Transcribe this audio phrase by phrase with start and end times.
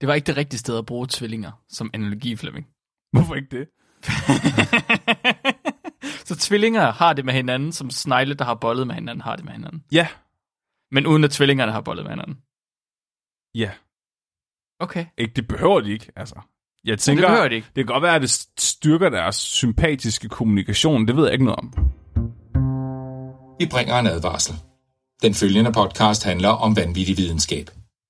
[0.00, 2.66] Det var ikke det rigtige sted at bruge tvillinger som analogi, Flemming.
[3.12, 3.68] Hvorfor ikke det?
[6.28, 9.44] Så tvillinger har det med hinanden, som snegle, der har bollet med hinanden, har det
[9.44, 9.84] med hinanden.
[9.92, 10.08] Ja.
[10.90, 12.38] Men uden at tvillingerne har bollet med hinanden.
[13.54, 13.70] Ja.
[14.80, 15.06] Okay.
[15.18, 16.34] Ikke, det behøver de ikke, altså.
[16.84, 17.66] Jeg Men tænker, det behøver de ikke.
[17.76, 21.06] det kan godt være, at det styrker deres sympatiske kommunikation.
[21.08, 21.72] Det ved jeg ikke noget om.
[23.60, 24.54] Vi bringer en advarsel.
[25.22, 27.70] Den følgende podcast handler om vanvittig videnskab.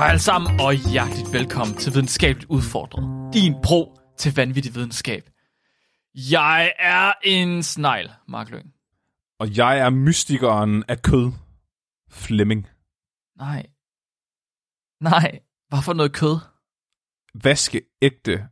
[0.00, 3.34] Hej alle sammen, og hjerteligt velkommen til Videnskabeligt Udfordret.
[3.34, 5.30] Din pro til vanvittig videnskab.
[6.14, 8.74] Jeg er en snegl, Mark Lyng.
[9.38, 11.32] Og jeg er mystikeren af kød.
[12.10, 12.66] Flemming.
[13.38, 13.66] Nej.
[15.00, 15.40] Nej.
[15.68, 16.36] Hvad for noget kød?
[17.44, 18.48] Vaskeægte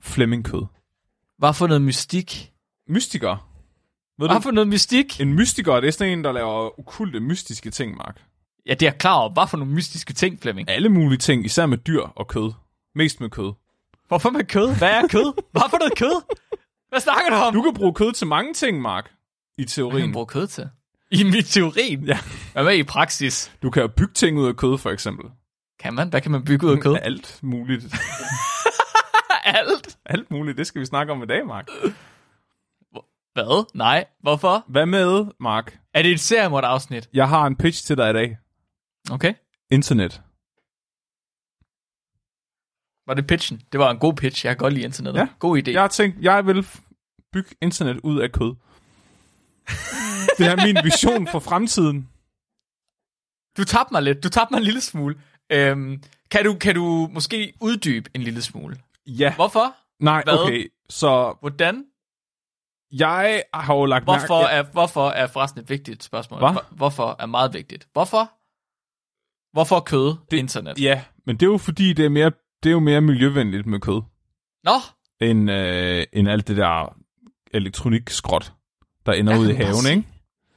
[0.00, 0.66] Flemming kød.
[1.38, 2.52] Hvad for noget mystik?
[2.88, 3.36] Mystiker.
[4.18, 5.20] Ved Hvad du, for noget mystik?
[5.20, 8.22] en mystiker, det er sådan en, der laver okulte, mystiske ting, Mark.
[8.66, 9.32] Ja, det er klar over.
[9.32, 10.68] Hvad for nogle mystiske ting, Flemming?
[10.70, 12.52] Alle mulige ting, især med dyr og kød.
[12.94, 13.52] Mest med kød.
[14.08, 14.74] Hvorfor med kød?
[14.78, 15.32] Hvad er kød?
[15.52, 16.22] Hvad for noget kød?
[16.88, 17.54] Hvad snakker du om?
[17.54, 19.04] Du kan bruge kød til mange ting, Mark.
[19.06, 19.10] I
[19.56, 20.12] Hvad kan teorien.
[20.12, 20.68] bruge kød til?
[21.10, 21.98] I min teori?
[22.06, 22.18] Ja.
[22.52, 23.52] Hvad med i praksis?
[23.62, 25.30] Du kan jo bygge ting ud af kød, for eksempel.
[25.80, 26.08] Kan man?
[26.08, 26.96] Hvad kan man bygge ud af kød?
[27.02, 27.84] Alt muligt.
[29.44, 29.96] Alt.
[30.06, 30.58] Alt muligt.
[30.58, 31.68] Det skal vi snakke om i dag, Mark.
[33.34, 33.66] Hvad?
[33.74, 34.04] Nej.
[34.22, 34.64] Hvorfor?
[34.68, 35.78] Hvad med, Mark?
[35.94, 37.08] Er det et seriemord-afsnit?
[37.12, 38.36] Jeg har en pitch til dig i dag.
[39.10, 39.34] Okay.
[39.70, 40.22] Internet.
[43.06, 43.62] Var det pitchen?
[43.72, 44.46] Det var en god pitch.
[44.46, 45.20] Jeg kan godt lide internettet.
[45.20, 45.28] Ja.
[45.38, 45.70] God idé.
[45.70, 46.66] Jeg har tænkt, jeg vil
[47.32, 48.54] bygge internet ud af kød.
[50.38, 52.08] det er min vision for fremtiden.
[53.56, 54.24] Du tabte mig lidt.
[54.24, 55.20] Du tabte mig en lille smule.
[55.52, 58.76] Øhm, kan, du, kan du måske uddybe en lille smule?
[59.06, 59.34] Ja.
[59.34, 59.76] Hvorfor?
[60.00, 60.44] Nej, Hvad?
[60.44, 60.72] okay.
[60.90, 61.84] Så Hvordan?
[62.92, 64.54] jeg har jo lagt Hvorfor mærke...
[64.54, 66.38] er, hvorfor er forresten et vigtigt spørgsmål?
[66.40, 67.88] Hvor- Hvorfor er meget vigtigt?
[67.92, 68.32] Hvorfor?
[69.56, 70.14] Hvorfor kød?
[70.30, 70.80] Det, internet.
[70.80, 72.30] Ja, men det er jo fordi, det er, mere,
[72.62, 74.02] det er jo mere miljøvenligt med kød,
[74.64, 74.72] Nå,
[75.20, 76.96] end, øh, end alt det der
[77.54, 78.52] elektronikskrot,
[79.06, 80.08] der ender Ja, ud i haven, ikke?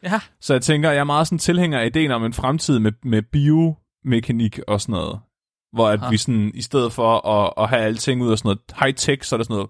[0.03, 0.19] ja.
[0.41, 3.21] Så jeg tænker, jeg er meget sådan tilhænger af ideen om en fremtid med, med
[3.21, 5.19] biomekanik og sådan noget.
[5.73, 6.11] Hvor at Ah.
[6.11, 9.35] vi sådan, i stedet for at, at have alting ud af sådan noget high-tech, så
[9.35, 9.69] er der sådan noget,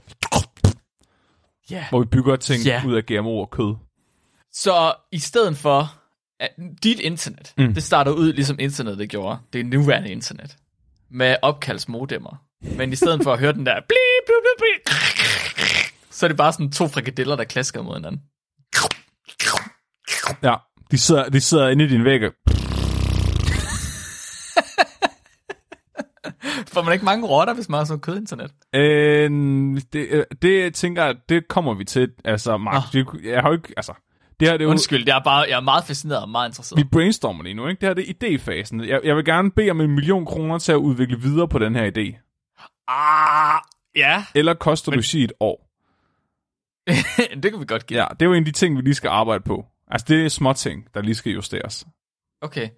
[1.71, 1.85] Ja.
[1.89, 2.81] hvor vi bygger ting Ja.
[2.87, 3.75] ud af GMO og kød.
[4.53, 5.93] Så i stedet for,
[6.39, 6.49] at
[6.83, 7.73] dit internet, Mm.
[7.73, 10.55] det starter ud ligesom internettet gjorde, det er nuværende internet,
[11.11, 12.43] med opkaldsmodemmer.
[12.77, 14.95] Men i stedet for at høre den der, blip, blip, blip, blip,
[16.11, 18.21] så er det bare sådan to frikadeller, der klasker mod hinanden.
[20.43, 20.55] Ja,
[20.91, 22.21] de sidder, de sidder inde i din væg.
[26.73, 28.51] Får man ikke mange rotter, hvis man har sådan kødinternet?
[28.75, 29.29] Øh,
[29.93, 32.11] det, øh, det tænker jeg, det kommer vi til.
[32.25, 33.93] Altså, Mark, det, jeg har jo ikke, altså,
[34.39, 36.49] det her det er jo, Undskyld, jeg er, bare, jeg er meget fascineret og meget
[36.49, 36.77] interesseret.
[36.77, 37.79] vi brainstormer lige nu, ikke?
[37.81, 38.85] Det her det er idéfasen.
[38.87, 41.75] Jeg, jeg vil gerne bede om en million kroner til at udvikle videre på den
[41.75, 42.25] her idé.
[42.87, 43.61] Ah,
[43.95, 45.65] ja, Eller koster Men- du sig et år?
[47.43, 47.99] det kan vi godt give.
[48.01, 49.65] Ja, det er jo en af de ting, vi lige skal arbejde på.
[49.87, 51.85] Altså, det er små ting, der lige skal justeres.
[52.41, 52.69] Okay.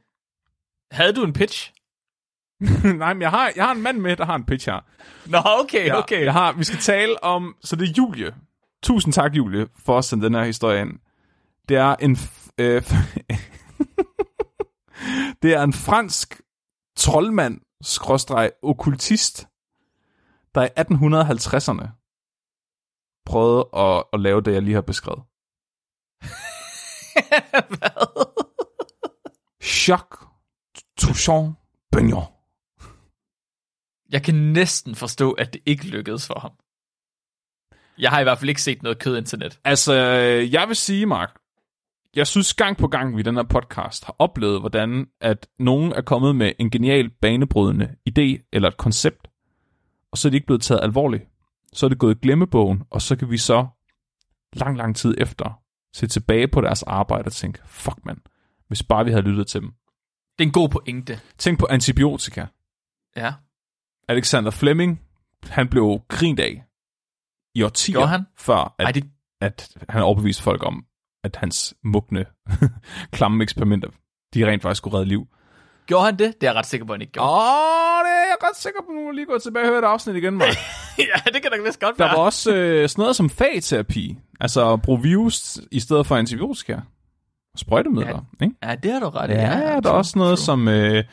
[0.91, 1.71] Havde du en pitch?
[2.97, 4.79] Nej, men jeg har, jeg har en mand med, der har en pitch her.
[5.25, 6.23] Nå, okay, Ja, okay.
[6.23, 8.35] Jeg har, vi skal tale om, så det er Julie.
[8.83, 10.91] Tusind tak, Julie, for at sende den her historie ind.
[11.69, 12.17] Det er en,
[12.57, 12.81] øh,
[15.41, 16.41] det er en fransk
[16.97, 19.47] troldmand, skråstreg, okkultist,
[20.55, 22.01] der i 1850'erne
[23.25, 25.23] prøvede at, at lave det, jeg lige har beskrevet.
[27.77, 28.25] Hvad?
[29.87, 30.27] Jacques
[30.97, 31.57] Touchon
[31.91, 32.23] Bignon.
[34.09, 36.51] Jeg kan næsten forstå, at det ikke lykkedes for ham.
[37.97, 39.59] Jeg har i hvert fald ikke set noget kødinternet.
[39.63, 39.93] Altså,
[40.51, 41.40] jeg vil sige, Mark,
[42.15, 45.91] jeg synes gang på gang, vi i den her podcast har oplevet, hvordan at nogen
[45.91, 49.27] er kommet med en genial, banebrydende idé eller et koncept,
[50.11, 51.23] og så er de ikke blevet taget alvorligt.
[51.73, 53.67] Så er det gået i glemmebogen, og så kan vi så
[54.53, 55.61] lang, lang tid efter
[55.93, 58.17] se tilbage på deres arbejde og tænke, fuck mand,
[58.67, 59.73] hvis bare vi havde lyttet til dem.
[60.39, 61.19] Det er en god pointe.
[61.37, 62.45] Tænk på antibiotika.
[63.15, 63.33] Ja.
[64.07, 65.01] Alexander Fleming,
[65.43, 66.63] han blev grint af
[67.55, 68.25] i årtier, han?
[68.37, 69.11] før at Ej, det,
[69.41, 70.85] at han overbeviste folk om,
[71.23, 72.25] at hans mugne,
[73.15, 73.89] klamme eksperimenter,
[74.33, 75.27] de rent faktisk skulle redde liv.
[75.85, 76.41] Gjorde han det?
[76.41, 77.29] Det er jeg ret sikker på, at han ikke gjorde.
[77.29, 78.91] Åh, det er jeg ret sikker på.
[78.91, 80.55] Nu må jeg lige gå tilbage og høre et afsnit igen, Mark.
[80.97, 82.17] ja, det kan da vist godt Der være.
[82.17, 84.17] var også øh, sådan noget som fagterapi.
[84.39, 86.77] Altså at bruge virus i stedet for antibiotika.
[87.57, 88.45] Sprøjtemidler, ja.
[88.45, 88.55] ikke?
[88.63, 89.33] Ja, det har du ret i.
[89.33, 90.45] Ja, ja, der er true, også noget true.
[90.45, 91.03] som, øh,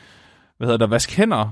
[0.57, 1.49] hvad hedder det, vask hænder,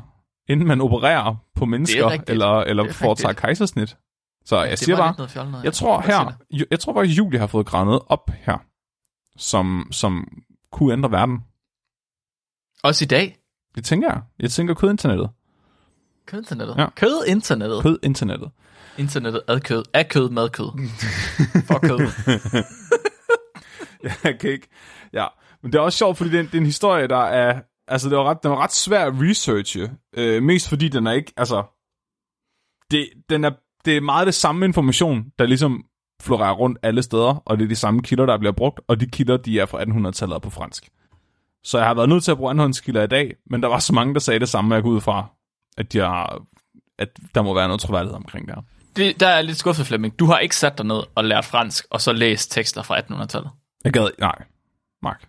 [0.50, 3.98] inden man opererer på mennesker, eller, eller er foretager kejsersnit.
[4.48, 6.32] Så jeg det siger bare, noget fjollet noget, jeg tror her,
[6.72, 8.58] jeg tror faktisk, Julie har fået grænet op her,
[9.38, 10.28] som, som
[10.72, 11.40] kunne ændre verden.
[12.84, 13.38] Også i dag.
[13.76, 14.22] Det tænker jeg.
[14.40, 15.30] Jeg tænker kødinternettet.
[16.26, 16.76] Kødinternettet.
[16.78, 16.82] Ja.
[16.82, 16.90] Ja.
[16.90, 17.84] Kødinternettet.
[17.84, 18.52] Kødinternettet.
[18.98, 19.84] Internettet ad kød.
[19.94, 20.66] Af kød, med kød.
[21.68, 22.00] For kød.
[24.24, 24.68] jeg kan ikke.
[25.14, 25.28] Ja,
[25.64, 27.62] men det er også sjovt, fordi det er, en- det er en historie, der er...
[27.88, 29.92] Altså, det var ret, den var ret svær at researche.
[30.14, 31.34] Øh, mest fordi den er ikke...
[31.38, 31.64] Altså,
[32.92, 33.52] det, den er,
[33.86, 35.86] det er meget det samme information, der ligesom
[36.22, 39.06] florerer rundt alle steder, og det er de samme kilder, der bliver brugt, og de
[39.06, 40.90] kilder, de er fra 1800-tallet og på fransk.
[41.64, 43.94] Så jeg har været nødt til at bruge andenhåndskilder i dag, men der var så
[43.94, 45.26] mange, der sagde det samme, jeg går ud fra,
[45.78, 46.28] at, jeg,
[47.00, 48.62] at der må være noget troværdighed omkring det her.
[48.96, 50.20] Det, der er jeg lidt skuffet, Flemming.
[50.20, 53.50] Du har ikke sat dig ned og lært fransk, og så læst tekster fra 1800-tallet.
[53.84, 54.10] Jeg gad...
[54.20, 54.44] Nej,
[55.04, 55.28] Mark.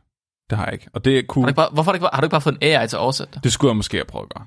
[0.51, 0.89] Det har jeg ikke.
[0.93, 1.43] Og det kunne...
[1.43, 2.63] Har du ikke bare, hvorfor har du, ikke, bare- har du ikke bare fået en
[2.63, 3.45] AI til at oversætte det?
[3.45, 4.47] Det skulle jeg måske have prøvet at gøre.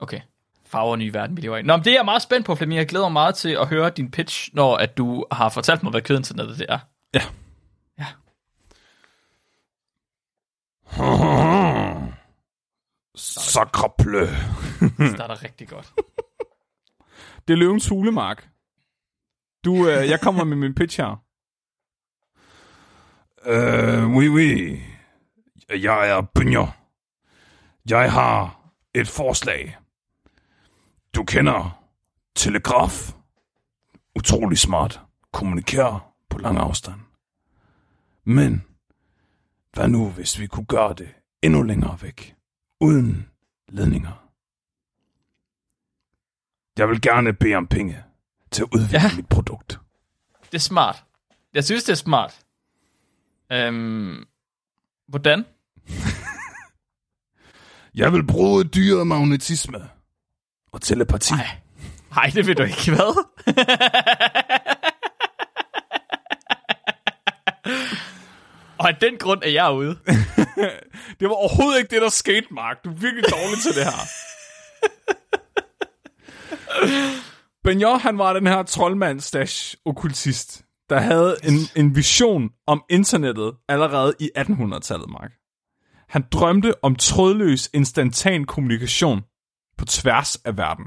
[0.00, 0.20] Okay.
[0.66, 1.62] Farver ny verden, vi lever i.
[1.62, 2.78] Nå, men det er jeg meget spændt på, Flemming.
[2.78, 5.90] Jeg glæder mig meget til at høre din pitch, når at du har fortalt mig,
[5.90, 6.78] hvad kødinternettet det er.
[7.14, 7.22] Ja.
[7.98, 8.06] Ja.
[13.16, 14.26] Sakreplø.
[14.98, 15.92] Det starter rigtig godt.
[17.48, 18.48] Det er løvens hulemark.
[19.64, 21.22] Du, øh, jeg kommer med min pitch her.
[23.46, 24.80] Øh, oui, oui.
[25.68, 26.76] Jeg er Bønjer.
[27.90, 28.60] Jeg har
[28.94, 29.76] et forslag.
[31.16, 31.82] Du kender
[32.34, 33.14] telegraf.
[34.16, 35.00] Utrolig smart.
[35.32, 37.00] Kommunikere på lang afstand.
[38.24, 38.64] Men
[39.72, 41.08] hvad nu, hvis vi kunne gøre det
[41.42, 42.36] endnu længere væk?
[42.80, 43.28] Uden
[43.68, 44.28] ledninger.
[46.78, 48.04] Jeg vil gerne bede om penge
[48.50, 49.16] til at udvikle ja.
[49.16, 49.80] Mit produkt.
[50.42, 51.04] Det er smart.
[51.54, 52.40] Jeg synes, det er smart.
[53.52, 54.24] Øhm,
[55.08, 55.44] hvordan?
[58.00, 59.95] Jeg vil bruge dyre magnetisme
[60.72, 61.34] og telepati.
[61.34, 61.46] Nej.
[62.10, 62.90] Nej, det vil du ikke.
[62.90, 63.24] Hvad?
[68.78, 69.98] Og af den grund er jeg ude.
[71.20, 72.84] Det var overhovedet ikke det, der skete, Mark.
[72.84, 74.00] Du er virkelig dårlig til det her.
[77.64, 83.52] Benjor, han var den her troldmand slash okkultist, der havde en, en vision om internettet
[83.68, 85.30] allerede i 1800-tallet, Mark.
[86.08, 89.22] Han drømte om trådløs instantan kommunikation
[89.78, 90.84] på tværs af verden.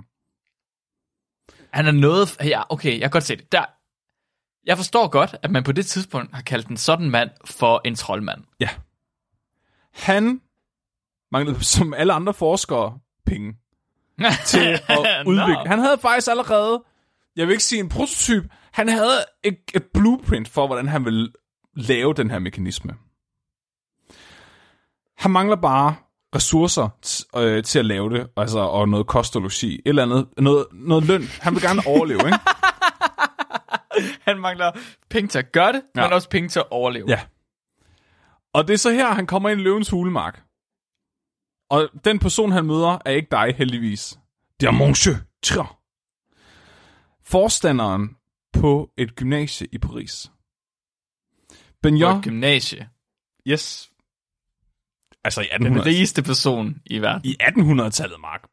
[1.74, 2.38] Han er noget...
[2.44, 3.51] Ja, okay, jeg kan godt se det.
[3.51, 3.65] Der,
[4.65, 7.95] jeg forstår godt, at man på det tidspunkt har kaldt en sådan mand for en
[7.95, 8.44] troldmand.
[8.59, 8.69] Ja.
[9.94, 10.41] Han
[11.31, 13.57] manglede, som alle andre forskere, penge
[14.45, 15.53] til at udvikle.
[15.53, 15.65] Nå.
[15.65, 16.83] Han havde faktisk allerede,
[17.36, 21.31] jeg vil ikke sige en prototyp, han havde et, et blueprint for, hvordan han ville
[21.74, 22.95] lave den her mekanisme.
[25.18, 25.95] Han mangler bare
[26.35, 26.89] ressourcer
[27.35, 30.65] øh, til at lave det, altså, og noget kost og logi, et eller andet, noget,
[30.71, 31.23] noget løn.
[31.41, 32.37] Han vil gerne overleve, ikke?
[34.27, 34.71] Han mangler
[35.09, 36.01] penge til at gøre det, Ja.
[36.01, 37.05] men også penge til at overleve.
[37.09, 37.21] Ja.
[38.53, 40.43] Og det er så her, han kommer ind i løvens hulemark.
[41.69, 44.19] Og den person, han møder, er ikke dig, heldigvis.
[44.59, 45.63] Det er Monsieur Tri.
[47.23, 48.09] Forstanderen
[48.53, 50.31] på et gymnasie i Paris.
[51.50, 52.89] På Benjor, et gymnasie.
[53.48, 53.88] yes.
[55.23, 57.21] Altså i Den 1800 rigeste person i verden.
[57.25, 58.43] i 1800-tallet, Mark.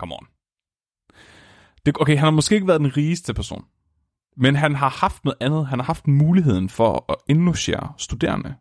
[0.00, 0.26] Come on.
[1.86, 3.64] Det, okay, han har måske ikke været den rigeste person.
[4.36, 5.66] Men han har haft noget andet.
[5.66, 8.54] Han har haft muligheden for at indlogere studerende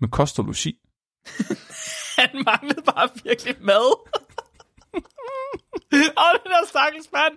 [0.00, 0.78] med kost og logi.
[2.18, 4.08] Han manglede bare virkelig mad.
[6.22, 7.34] Og den der stakkels mand,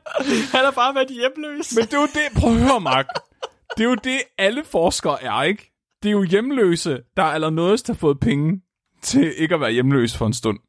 [0.52, 1.76] han har bare været hjemløs.
[1.76, 3.08] Men det er jo det, prøv at høre, Mark.
[3.78, 5.72] Det er jo det, alle forskere er, ikke?
[6.04, 8.62] Det er jo hjemløse, der er allernådigst har fået penge
[9.02, 10.60] til ikke at være hjemløs for en stund.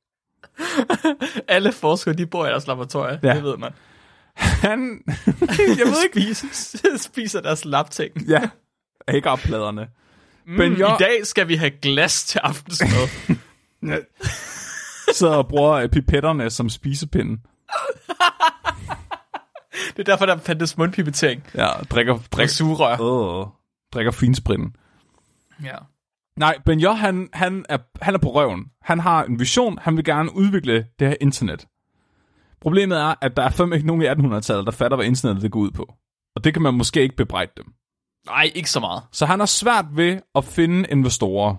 [1.49, 3.35] Alle forskere, de bor i deres laboratorium, Ja.
[3.35, 3.73] det ved man.
[4.37, 5.03] Han,
[5.79, 8.29] jeg ved ikke, Spiser, spiser deres lapting.
[8.29, 8.49] ja,
[9.15, 9.89] ikke pladerne.
[10.47, 13.09] Mm, Men jeg- I dag skal vi have glas til aftensmad.
[15.15, 17.41] Sidder og bruger øh, pipetterne som spisepinde.
[19.97, 23.41] det er derfor, der fandtes mundpipetering Ja, drikker, og drikker, sugerør.
[23.41, 23.47] øh,
[23.95, 24.77] drikker finspritten.
[25.65, 25.77] Ja.
[26.39, 28.65] Nej, Benjo, han, han, er, han er på røven.
[28.83, 31.67] Han har en vision, han vil gerne udvikle det her internet.
[32.61, 35.51] Problemet er, at der er fem ikke nogen i 1800-tallet, der fatter, hvad internettet det
[35.53, 35.95] går ud på.
[36.37, 37.65] Og det kan man måske ikke bebrejde dem.
[38.27, 39.03] Nej, ikke så meget.
[39.13, 41.57] Så han har svært ved at finde investorer.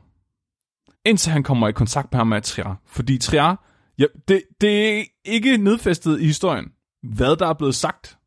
[1.06, 2.76] indtil han kommer i kontakt med ham med Trier.
[2.86, 3.56] Fordi Trier,
[3.98, 6.66] ja, det, det er ikke nedfæstet i historien,
[7.04, 8.18] hvad der er blevet sagt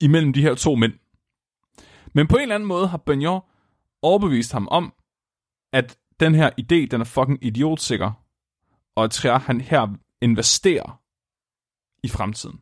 [0.00, 0.92] imellem de her to mænd.
[2.12, 3.40] Men på en eller anden måde har Benyon
[4.02, 4.92] overbevist ham om,
[5.76, 8.12] at den her idé, den er fucking idiotsikker,
[8.94, 9.88] og at Trier, han her
[10.20, 11.02] investerer
[12.02, 12.60] i fremtiden.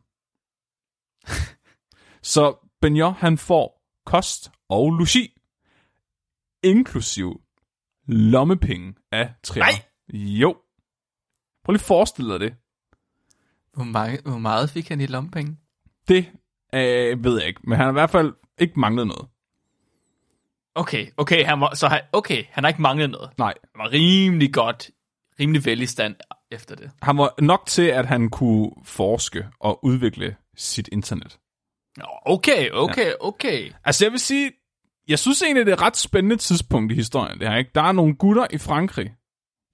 [2.33, 5.41] Så Benyon, han får kost og logi,
[6.63, 7.41] inklusiv
[8.07, 9.63] lommepenge af Trier.
[9.63, 9.85] Nej!
[10.13, 10.57] Jo.
[11.63, 12.55] Prøv lige at forestille dig det.
[13.73, 15.57] Hvor, mange, hvor meget fik han i lompenge?
[16.07, 16.31] Det
[16.73, 19.29] øh, ved jeg ikke, men han har i hvert fald ikke manglet noget.
[20.75, 23.29] Okay, okay, han var, så han, okay, han har ikke manglet noget.
[23.37, 24.89] Nej, Han var rimelig godt,
[25.39, 26.15] rimelig vel i stand
[26.51, 26.91] efter det.
[27.01, 31.39] han var nok til, at han kunne forske og udvikle sit internet.
[32.25, 33.71] Okay, okay, okay.
[33.85, 34.51] Altså jeg vil sige,
[35.07, 37.39] jeg synes egentlig, det er et ret spændende tidspunkt i historien.
[37.39, 37.71] Det her, ikke?
[37.75, 39.13] Der er nogle gutter i Frankrig.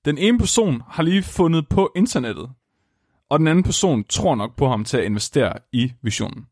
[0.05, 2.49] Den ene person har lige fundet på internettet,
[3.29, 6.45] og den anden person tror nok på ham til at investere i visionen.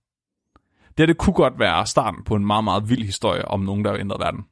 [0.99, 3.91] Det, det kunne godt være starten på en meget, meget vild historie om nogen, der
[3.91, 4.45] har ændret verden.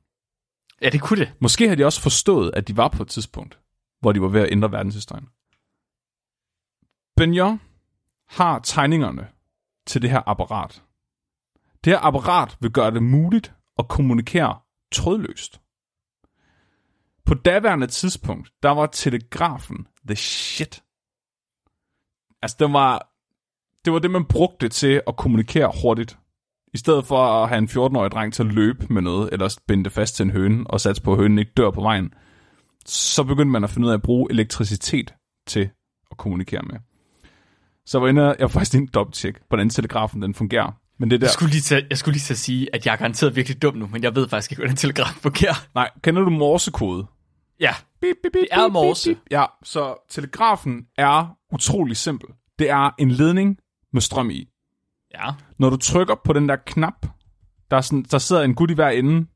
[0.82, 1.34] Ja, det kunne det.
[1.40, 3.60] Måske har de også forstået, at de var på et tidspunkt,
[4.00, 5.28] hvor de var ved at ændre verdenshistorien.
[7.18, 7.62] Benyon
[8.30, 9.28] har tegningerne
[9.86, 10.84] til det her apparat.
[11.84, 14.60] Det her apparat vil gøre det muligt at kommunikere
[14.92, 15.62] trådløst.
[17.26, 20.84] På daværende tidspunkt, der var telegrafen the shit.
[22.42, 23.12] Altså, det var,
[23.86, 26.18] det var det, man brugte til at kommunikere hurtigt.
[26.74, 29.84] I stedet for at have en 14-årig dreng til at løbe med noget, eller binde
[29.84, 32.14] det fast til en høne, og satse på, at hønen ikke dør på vejen,
[32.86, 35.14] så begyndte man at finde ud af at bruge elektricitet
[35.48, 35.70] til
[36.12, 36.80] at kommunikere med.
[37.86, 40.72] Så var inde, jeg var faktisk inde dobbelt hvordan telegrafen den fungerer.
[41.00, 42.92] Men det der, Jeg skulle, lige til, jeg skulle lige til at sige, at jeg
[42.92, 45.54] er garanteret virkelig dum nu, men jeg ved faktisk ikke, hvordan telegraf fungerer.
[45.76, 47.06] nej, kender du morsekode?
[47.60, 49.10] Ja, Bip, bip, bip, Det er morse.
[49.10, 49.32] bip, bip.
[49.32, 52.30] Ja, så telegrafen er utrolig simpel.
[52.60, 53.58] Det er en ledning
[53.94, 54.50] med strøm i.
[55.26, 55.34] ja.
[55.60, 57.06] Når du trykker på den der knap,
[57.72, 59.28] der, er sådan, der sidder en gut i hver ende,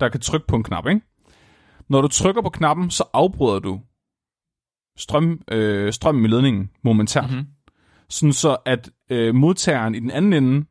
[0.00, 1.00] der kan trykke på en knap, ikke?
[1.88, 3.80] Når du trykker på knappen, så afbryder du
[4.96, 7.26] strøm, øh, strømmen i ledningen momentant.
[7.26, 7.36] Mhm.
[7.36, 7.50] Mm-hmm.
[8.08, 10.66] Sådan så, at øh, modtageren i den anden ende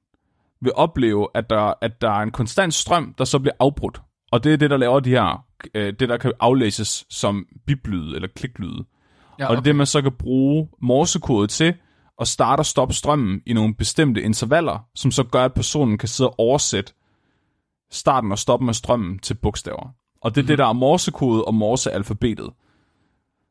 [0.61, 4.01] vil opleve, at der, at der er en konstant strøm, der så bliver afbrudt.
[4.31, 8.15] Og det er det, der laver de her, øh, det der kan aflæses som biplyde
[8.15, 8.85] eller kliklyde.
[9.39, 11.73] ja Og det er det, man så kan bruge morsekode til,
[12.21, 16.09] at starte og stoppe strømmen i nogle bestemte intervaller, som så gør, at personen kan
[16.09, 16.93] sidde og oversætte
[17.91, 19.95] starten og stoppen af strømmen til bogstaver.
[20.21, 20.47] Og det er mm-hmm.
[20.47, 22.53] det, der er morsekode og morsealfabetet.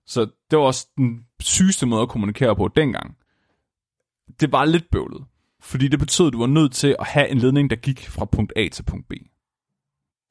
[0.07, 3.17] Så det var også den sygeste måde at kommunikere på dengang.
[4.41, 5.25] Det var lidt bøvlet,
[5.61, 8.25] fordi det betød, at du var nødt til at have en ledning, der gik fra
[8.25, 9.13] punkt A til punkt B.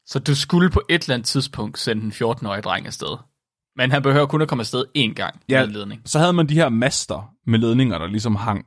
[0.05, 3.17] Så du skulle på et eller andet tidspunkt sende en 14-årig dreng afsted.
[3.75, 5.59] Men han behøver kun at komme afsted én gang Ja.
[5.59, 6.01] med en ledning.
[6.05, 8.65] Så havde man de her master med ledninger, der ligesom hang.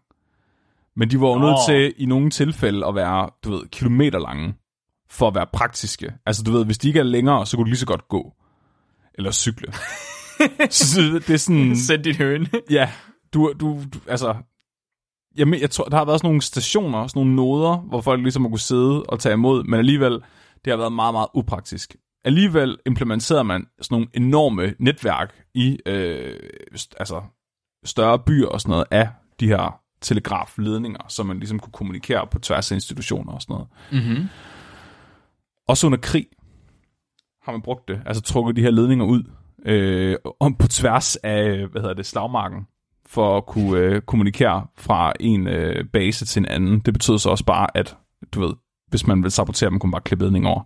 [0.97, 4.55] Men de var jo nødt til i nogle tilfælde at være, du ved, kilometer lange,
[5.11, 6.13] for at være praktiske.
[6.27, 8.33] Altså du ved, hvis de ikke er længere, så kunne du lige så godt gå.
[9.15, 9.73] Eller cykle.
[10.71, 12.47] så det er sådan, Send din høne.
[12.71, 12.91] ja,
[13.35, 14.35] du, du, du altså,
[15.37, 18.43] jeg, jeg tror, der har været sådan nogle stationer, sådan nogle noder, hvor folk ligesom
[18.43, 20.13] har kunne sidde og tage imod, men alligevel,
[20.65, 21.97] det har været meget, meget upraktisk.
[22.27, 26.37] Alligevel implementerede man sådan nogle enorme netværk i øh,
[26.99, 27.23] altså,
[27.85, 29.09] større byer og sådan noget af
[29.41, 33.69] de her telegrafledninger, så man ligesom kunne kommunikere på tværs af institutioner og sådan noget.
[33.93, 34.29] Mm-hmm.
[35.69, 36.27] Også under krig
[37.43, 39.23] har man brugt det, altså trukket de her ledninger ud
[39.67, 42.67] øh, om på tværs af, hvad hedder det, slagmarken,
[43.07, 46.81] for at kunne øh, kommunikere fra en øh, base til en anden.
[46.81, 47.97] Det betød så også bare, at
[48.33, 48.55] du ved,
[48.89, 50.63] hvis man vil sabotere dem, kunne man bare klippe ledningen over.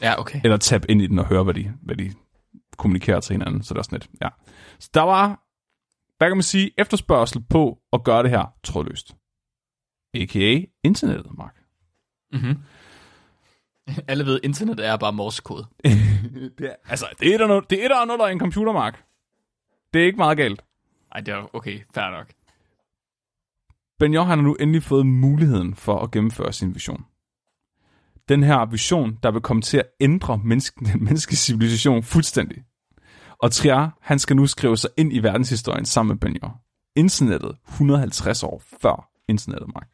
[0.00, 0.40] Ja, okay.
[0.44, 2.12] Eller tabe ind i den og høre, hvad de, hvad de
[2.76, 3.62] kommunikerer til hinanden.
[3.62, 4.28] Så det er sådan lidt, ja.
[4.78, 5.28] Så der var,
[6.18, 9.16] hvad kan man sige, efterspørgsel på at gøre det her trådløst.
[10.14, 10.60] A.k.a.
[10.84, 11.56] internettet, Mark.
[12.32, 12.58] Mm-hmm.
[14.08, 15.66] Alle ved, internet er bare morsekode.
[16.58, 18.72] det er, altså, det er der noget, det er der noget, der er en computer,
[18.72, 19.04] Mark.
[19.94, 20.64] Det er ikke meget galt.
[21.12, 22.32] Ej, det er okay, fair nok.
[23.98, 27.04] Benioff har nu endelig fået muligheden for at gennemføre sin vision.
[28.28, 32.58] Den her vision, der vil komme til at ændre menneske, den menneskelige civilisation fuldstændig.
[33.42, 36.54] Og Trier, han skal nu skrive sig ind i verdenshistorien sammen med Benioff.
[36.96, 39.88] Internettet 150 år før internettet, Mark.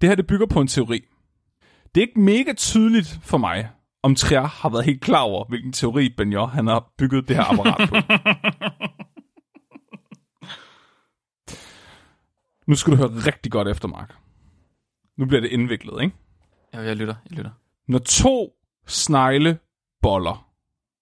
[0.00, 1.00] Det her, det bygger på en teori.
[1.94, 3.70] Det er ikke mega tydeligt for mig,
[4.02, 7.44] om Trier har været helt klar over, hvilken teori Benioff han har bygget det her
[7.44, 7.96] apparat på.
[12.66, 14.14] Nu skal du høre rigtig godt efter, Mark.
[15.18, 16.16] Nu bliver det indviklet, ikke?
[16.74, 17.50] Ja, jeg lytter, jeg lytter.
[17.86, 19.58] Når to snegle
[20.02, 20.50] boller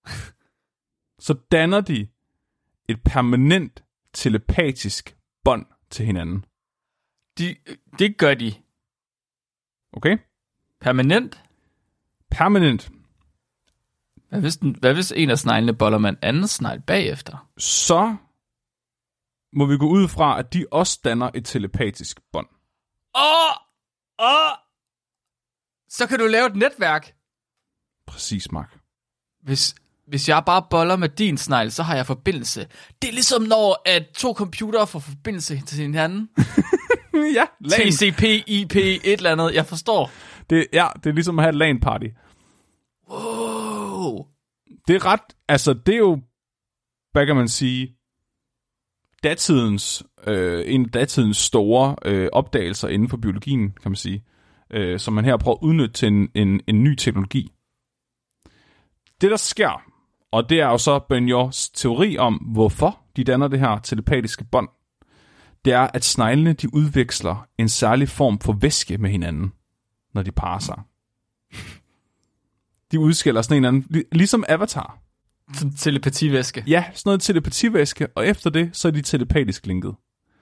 [1.26, 2.09] så danner de
[2.88, 6.45] et permanent telepatisk bånd til hinanden.
[7.38, 7.57] De,
[7.99, 8.55] det gør de
[9.93, 10.19] Okay?
[10.81, 11.43] permanent.
[12.31, 12.91] Permanent.
[14.29, 17.49] Hvad hvis, den, hvad hvis en af sneglene boller med en anden snegl bagefter?
[17.59, 18.17] Så
[19.52, 22.47] må vi gå ud fra, at de også danner et telepatisk bånd.
[23.14, 23.55] Åh!
[24.19, 24.62] Åh!
[25.93, 27.15] Så kan du lave et netværk.
[28.07, 28.79] Præcis, Mark.
[29.43, 29.75] Hvis,
[30.07, 32.67] hvis jeg bare boller med din snegl, så har jeg forbindelse.
[33.03, 36.29] Det er ligesom når at to computere får forbindelse til hinanden.
[37.37, 37.81] ja, LAN.
[37.81, 39.55] TCP, IP, et eller andet.
[39.55, 40.11] Jeg forstår.
[40.51, 42.09] Det, ja, det er ligesom at have et LAN-party.
[43.11, 44.27] Wow.
[44.89, 46.21] Det er ret, altså det er jo,
[47.13, 47.97] hvad kan man sige,
[49.23, 54.25] datidens, øh, en af datidens store øh, opdagelser inden for biologien, kan man sige,
[54.73, 57.52] øh, som man her prøver at udnytte til en, en, en ny teknologi.
[59.21, 59.83] Det, der sker,
[60.33, 64.69] og det er jo så Benjors teori om, hvorfor de danner det her telepatiske bånd,
[65.64, 69.52] det er, at sneglene de udveksler en særlig form for væske med hinanden,
[70.14, 70.83] når de parer sig.
[72.93, 74.99] De udskiller sådan en anden, lig- ligesom Avatar.
[75.79, 76.64] Telepativæske.
[76.67, 79.95] Ja, sådan noget telepativæske, og efter det, så er de telepatisk linket.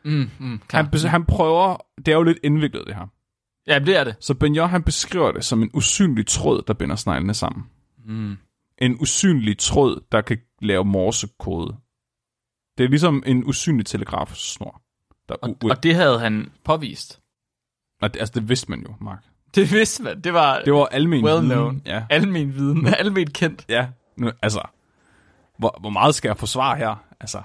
[0.04, 0.82] Mm, mm, klar.
[0.82, 3.06] Han, han prøver, det er jo lidt indviklet det her.
[3.66, 4.16] Ja, det er det.
[4.20, 7.64] Så Benjor, han beskriver det som en usynlig tråd, der binder sneglene sammen.
[8.04, 8.36] Mm.
[8.78, 11.76] En usynlig tråd, der kan lave morsekode.
[12.78, 14.82] Det er ligesom en usynlig telegrafsnor.
[15.28, 17.20] Der Og, og det havde han påvist.
[18.02, 19.24] og det, altså, det vidste man jo, Mark.
[19.54, 20.20] Det vidste man.
[20.20, 21.50] Det var Det var almen well viden.
[21.50, 21.82] known.
[21.86, 22.86] Ja, Almen viden.
[22.98, 23.64] Almen kendt.
[23.68, 23.88] ja.
[24.16, 24.62] Nu, altså,
[25.58, 27.04] hvor, hvor meget skal jeg forsvare her?
[27.20, 27.42] Altså,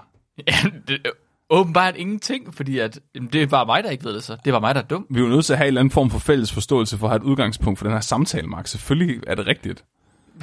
[0.47, 0.53] Ja,
[0.87, 1.01] det,
[1.49, 4.37] åbenbart ingenting, fordi at, jamen, det bare mig, der ikke ved det så.
[4.45, 5.07] Det var mig, der er dum.
[5.09, 7.07] vi er jo nødt til at have en eller anden form for fælles forståelse for
[7.07, 8.67] at have et udgangspunkt for den her samtale, Mark.
[8.67, 9.85] Selvfølgelig er det rigtigt.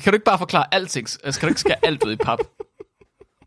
[0.03, 1.09] Kan du ikke bare forklare alting?
[1.25, 2.39] Altså, kan du ikke skære alt ud i pap?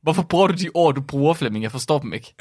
[0.02, 1.64] Hvorfor bruger du de ord, du bruger, Flemming?
[1.64, 2.36] Jeg forstår dem ikke.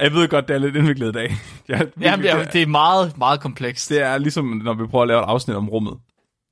[0.00, 1.28] Jeg ved godt, det er lidt indviklet i dag.
[1.68, 3.88] Virkelig, Jamen, det, er, det er meget, meget komplekst.
[3.90, 5.98] det er ligesom, når vi prøver at lave et afsnit om rummet.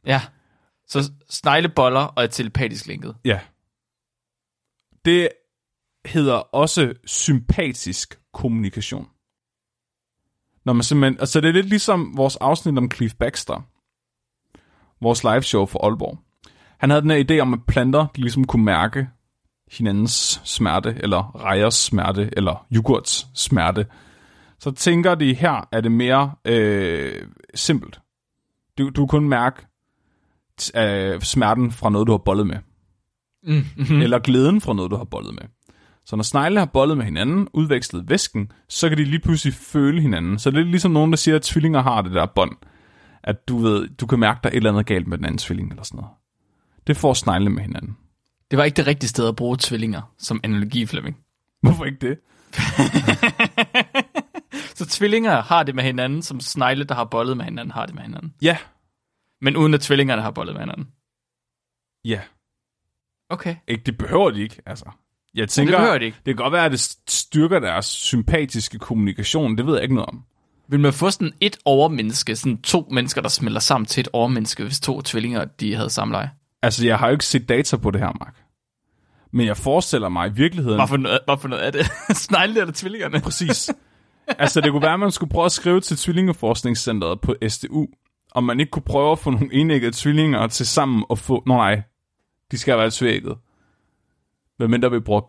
[0.06, 0.20] Ja.
[0.88, 3.14] Så snegleboller og et telepatisk linket.
[3.24, 3.40] Ja.
[5.04, 5.28] Det
[6.08, 9.08] hedder også sympatisk kommunikation.
[10.64, 13.62] Når man simpelthen, altså det er lidt ligesom vores afsnit om Cliff Baxter.
[15.00, 16.18] Vores live show for Aalborg.
[16.78, 19.08] Han havde den her idé om, at planter ligesom kunne mærke
[19.72, 23.86] hinandens smerte, eller rejers smerte, eller yoghurts smerte.
[24.58, 28.00] Så tænker de, her er det mere øh, simpelt.
[28.78, 29.66] Du, du kan kun mærke
[30.76, 32.58] øh, smerten fra noget, du har bollet med
[33.42, 33.64] Mm.
[33.76, 34.00] mm.
[34.00, 35.42] eller glæden fra noget, du har bollet med.
[36.08, 40.00] Så når snegle har bollet med hinanden, udvekslet væsken, så kan de lige pludselig føle
[40.00, 40.38] hinanden.
[40.38, 42.56] Så det er ligesom nogen, der siger, at tvillinger har det der bånd.
[43.22, 45.38] At du ved, du kan mærke, der er et eller andet galt med den anden
[45.38, 46.10] tvilling, eller sådan noget.
[46.86, 47.96] Det får snegle med hinanden.
[48.50, 51.18] Det var ikke det rigtige sted at bruge tvillinger som analogi, Flemming.
[51.62, 52.18] Hvorfor ikke det?
[54.78, 57.94] Så tvillinger har det med hinanden, som snegle, der har bollet med hinanden, har det
[57.94, 58.34] med hinanden.
[58.42, 58.58] Ja.
[59.40, 60.88] Men uden at tvillingerne har bollet med hinanden.
[62.04, 62.20] Ja.
[63.30, 63.56] Okay.
[63.68, 64.90] Ikke, det behøver de ikke, altså.
[65.34, 66.16] Jeg tænker, det ikke.
[66.26, 69.58] det kan godt være, at det styrker deres sympatiske kommunikation.
[69.58, 70.22] Det ved jeg ikke noget om.
[70.68, 74.64] Vil man få sådan et overmenneske, sådan to mennesker, der smelter sammen til et overmenneske,
[74.64, 76.30] hvis to tvillinger, de havde samleje?
[76.62, 78.34] Altså, jeg har jo ikke set data på det her, Mark.
[79.32, 80.78] Men jeg forestiller mig i virkeligheden...
[80.78, 81.86] Hvad for noget, hvad for noget er det?
[82.16, 83.20] Sneglene eller tvillingerne?
[83.20, 83.70] Præcis.
[84.38, 87.86] altså, det kunne være, at man skulle prøve at skrive til Tvillingeforskningscenteret på SDU,
[88.30, 91.42] om man ikke kunne prøve at få nogle enæggede tvillinger til sammen at få...
[91.46, 91.82] Nå nej,
[92.50, 93.34] de skal være tvækket.
[94.58, 95.20] Hvad mindre vi bruger...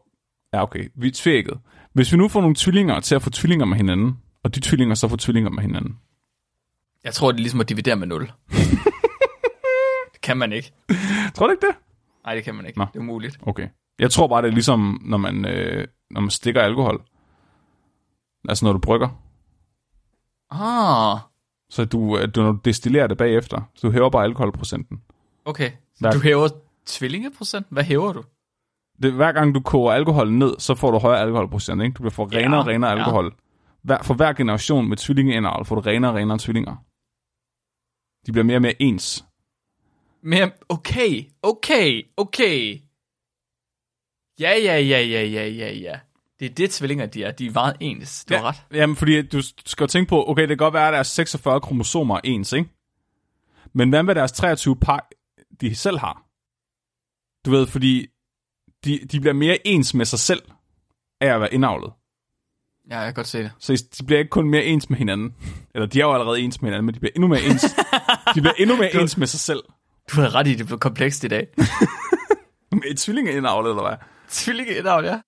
[0.54, 1.60] Ja, okay, vi er tvækket.
[1.94, 4.96] Hvis vi nu får nogle tvillinger til at få tvillinger med hinanden, og de tvillinger
[4.96, 6.00] så får tvillinger med hinanden.
[7.04, 8.22] Jeg tror, det er ligesom at dividere med 0.
[10.14, 10.72] det kan man ikke.
[11.36, 11.76] Tror du ikke det?
[12.26, 12.80] Nej, det kan man ikke.
[12.80, 12.86] Nå.
[12.94, 13.38] Det er umuligt.
[13.42, 13.68] Okay.
[14.00, 17.02] Jeg tror bare, det er ligesom, når man, øh, når man stikker alkohol.
[18.50, 19.10] Altså, når du brygger.
[20.52, 21.20] Ah,
[21.70, 25.02] Så du, øh, du, når du destillerer det bagefter, så du hæver bare alkoholprocenten.
[25.46, 25.72] okay.
[25.72, 26.12] Så Hvad?
[26.12, 26.50] du hæver
[26.86, 27.68] tvillingeprocent?
[27.70, 28.24] Hvad hæver du?
[29.04, 31.94] Det, hver gang du koger alkohol ned, så får du højere alkoholprocent, ikke?
[31.94, 32.98] Du bliver for renere og Ja, renere ja.
[32.98, 33.36] alkohol.
[33.84, 36.76] Hver, for hver generation med tvillingeindavl får du renere og renere tvillinger.
[38.26, 39.26] De bliver mere og mere ens.
[40.24, 42.80] Men okay, okay, okay.
[44.40, 46.00] Ja, ja, ja, ja, ja, ja, ja.
[46.40, 47.32] Det er det, tvillinger de er.
[47.32, 48.26] De er meget ens.
[48.26, 48.56] Du har ret.
[48.74, 52.16] Jamen, fordi du skal tænke på, okay, det kan godt være, at deres 46 kromosomer
[52.16, 52.70] er ens, ikke?
[53.74, 55.10] Men hvad med deres 23 par,
[55.62, 56.26] de selv har?
[57.46, 58.08] Du ved, fordi
[58.86, 60.42] de, de bliver mere ens med sig selv
[61.22, 61.92] af at være indavlet.
[62.90, 63.52] Ja, jeg kan godt se det.
[63.60, 65.36] Så de bliver ikke kun mere ens med hinanden.
[65.76, 67.62] Eller de er jo allerede ens med hinanden, men de bliver endnu mere ens.
[68.36, 69.64] de bliver endnu mere ens med sig selv.
[70.12, 71.48] Du har ret i, det blev komplekst i dag.
[72.72, 73.98] Med tvillingeindavl, eller hvad?
[74.30, 75.22] Tvillingeindavl, ja.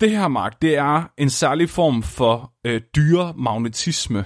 [0.00, 4.24] Det her, Mark, det er en særlig form for øh, dyremagnetisme.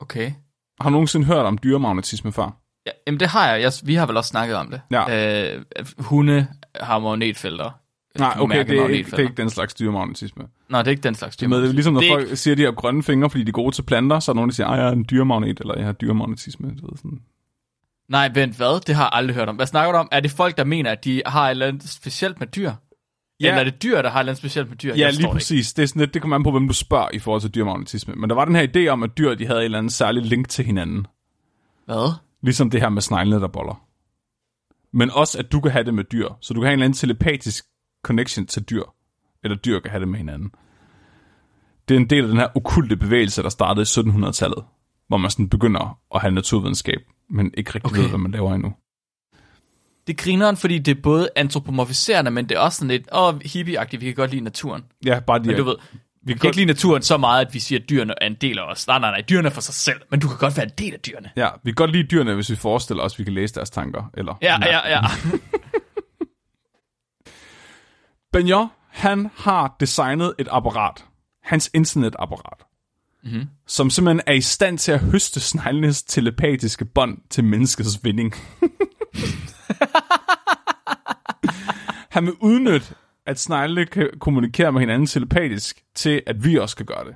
[0.00, 0.32] Okay.
[0.80, 2.59] Har du nogensinde hørt om dyremagnetisme før?
[2.90, 3.62] Ja, jamen det har jeg.
[3.62, 3.72] jeg.
[3.82, 4.80] Vi har vel også snakket om det.
[4.90, 5.54] Ja.
[5.56, 5.62] Øh,
[5.98, 6.46] hunde
[6.80, 7.70] har magnetfelter.
[8.18, 10.44] Nej, okay, det er, ikke, det er ikke den slags dyremagnetisme.
[10.68, 12.58] Nå, det er ikke den slags med, det er ligesom, når Det folk siger, at
[12.58, 14.54] de har grønne fingre, fordi de er gode til planter, så er der nogen, der
[14.54, 16.68] siger, at jeg er en dyremagnet, eller jeg har dyremagnetisme.
[16.68, 17.20] Du ved, sådan.
[18.08, 18.80] Nej, vent, hvad?
[18.86, 19.56] Det har jeg aldrig hørt om.
[19.56, 20.08] Hvad snakker du om?
[20.12, 22.72] Er det folk, der mener, at de har et eller andet specielt med dyr?
[23.40, 23.48] Ja.
[23.48, 24.94] Eller er det dyr, der har et eller andet specielt med dyr?
[24.94, 25.72] Ja, Jeg lige forstår det præcis.
[25.72, 28.14] Det, er sådan lidt, det kommer an på, hvem du spørger i forhold til dyremagnetisme.
[28.14, 30.26] Men der var den her idé om, at dyr de havde et eller andet særligt
[30.26, 30.98] link til hinanden.
[30.98, 31.08] Ikke.
[31.86, 32.12] Hvad?
[32.42, 33.86] Ligesom det her med sneglene, der boller.
[34.92, 36.28] Men også, at du kan have det med dyr.
[36.40, 37.64] Så du kan have en eller anden telepatisk
[38.04, 38.82] connection til dyr.
[39.44, 40.50] Eller dyr kan have det med hinanden.
[41.88, 44.64] Det er en del af den her okulte bevægelse, der startede i 1700-tallet.
[45.08, 47.00] Hvor man sådan begynder at have naturvidenskab,
[47.30, 48.00] men ikke rigtig okay.
[48.00, 48.74] Ved, hvad man laver endnu.
[50.06, 54.00] Det griner fordi det er både antropomorfiserende, men det er også sådan lidt, åh, hippie-agtigt,
[54.00, 54.84] vi kan godt lide naturen.
[55.04, 55.76] Ja, bare de Men du ved,
[56.22, 58.58] vi kan ikke lide naturen så meget, at vi siger, at dyrene er en del
[58.58, 58.86] af os.
[58.86, 60.94] Nej, nej, nej, dyrene er for sig selv, men du kan godt være en del
[60.94, 61.30] af dyrene.
[61.36, 63.70] Ja, vi kan godt lide dyrene, hvis vi forestiller os, at vi kan læse deres
[63.70, 64.10] tanker.
[64.14, 65.00] Eller Ja, ja, ja.
[68.32, 71.04] Benioff, han har designet et apparat.
[71.42, 72.64] Hans internetapparat.
[73.24, 73.48] Mm-hmm.
[73.66, 78.34] Som simpelthen er i stand til at høste sneglenes telepatiske bånd til menneskets vinding.
[82.14, 82.94] han vil udnytte,
[83.26, 87.14] at snegle kan kommunikere med hinanden telepatisk, til at vi også kan gøre det.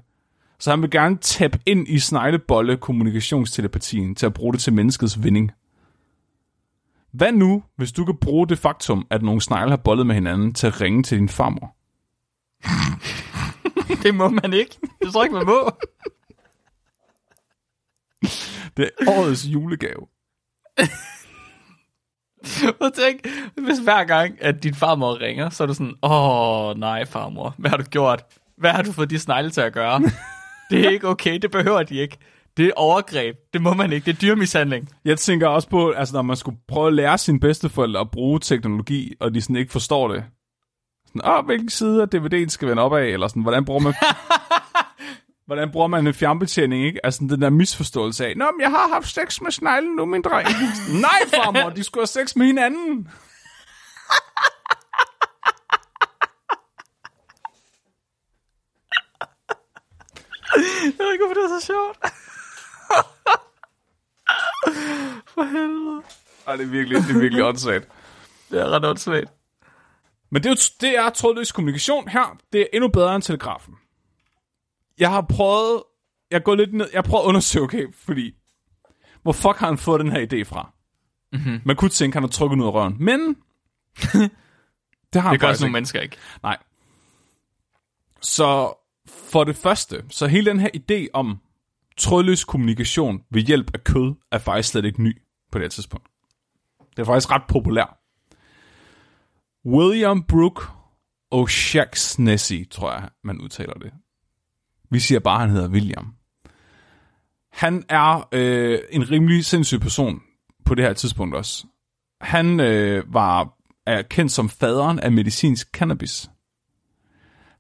[0.59, 5.23] Så han vil gerne tabe ind i sneglebolle kommunikationstelepatien til at bruge det til menneskets
[5.23, 5.53] vinding.
[7.13, 10.55] Hvad nu, hvis du kan bruge det faktum, at nogle snegle har bollet med hinanden
[10.55, 11.77] til at ringe til din farmor?
[14.03, 14.79] det må man ikke.
[15.03, 15.71] Det tror ikke, man må.
[18.77, 20.07] Det er årets julegave.
[22.81, 23.27] Og tænk,
[23.67, 27.71] hvis hver gang, at din farmor ringer, så er du sådan, åh nej farmor, hvad
[27.71, 28.25] har du gjort?
[28.57, 30.01] Hvad har du fået de snegle til at gøre?
[30.71, 32.19] Det er ikke okay, det behøver de ikke.
[32.57, 34.89] Det er overgreb, det må man ikke, det er dyrmishandling.
[35.05, 38.41] Jeg tænker også på, altså når man skulle prøve at lære sine bedsteforældre at bruge
[38.41, 40.25] teknologi, og de sådan ikke forstår det.
[41.07, 43.95] Sådan, åh, hvilken side af DVD'en skal vende op af, eller sådan, hvordan bruger man...
[45.47, 47.07] hvordan bruger man en fjernbetjening, ikke?
[47.07, 50.23] Altså den der misforståelse af, Nå, men jeg har haft sex med sneglen nu, min
[50.23, 50.49] dreng.
[51.01, 53.09] Nej, farmor, de skulle have sex med hinanden.
[60.85, 61.99] Jeg ved ikke, hvorfor det er så sjovt.
[65.35, 66.03] For helvede.
[66.47, 67.89] Ej, det er virkelig, det er virkelig åndssvagt.
[68.51, 69.33] Det er ret åndssvagt.
[70.31, 72.39] Men det er, det er trådløs kommunikation her.
[72.53, 73.75] Det er endnu bedre end telegrafen.
[74.99, 75.83] Jeg har prøvet...
[76.31, 76.89] Jeg går lidt ned...
[76.93, 78.35] Jeg har prøvet at undersøge, okay, fordi...
[79.23, 80.73] Hvor fuck har han fået den her idé fra?
[81.33, 81.61] Mm-hmm.
[81.65, 82.97] Man kunne tænke, han har trukket ud af røven.
[82.99, 83.21] Men...
[85.13, 86.17] det har han Det gør sådan nogle mennesker ikke.
[86.43, 86.59] Nej.
[88.21, 88.75] Så
[89.07, 91.39] for det første, så hele den her idé om
[91.97, 96.07] trådløs kommunikation ved hjælp af kød, er faktisk slet ikke ny på det her tidspunkt.
[96.91, 98.01] Det er faktisk ret populær.
[99.67, 100.63] William Brooke
[101.35, 103.93] O'Shaughnessy, tror jeg, man udtaler det.
[104.91, 106.15] Vi siger bare, at han hedder William.
[107.53, 110.21] Han er øh, en rimelig sindssyg person
[110.65, 111.67] på det her tidspunkt også.
[112.21, 113.55] Han øh, var
[113.87, 116.31] er kendt som faderen af medicinsk cannabis.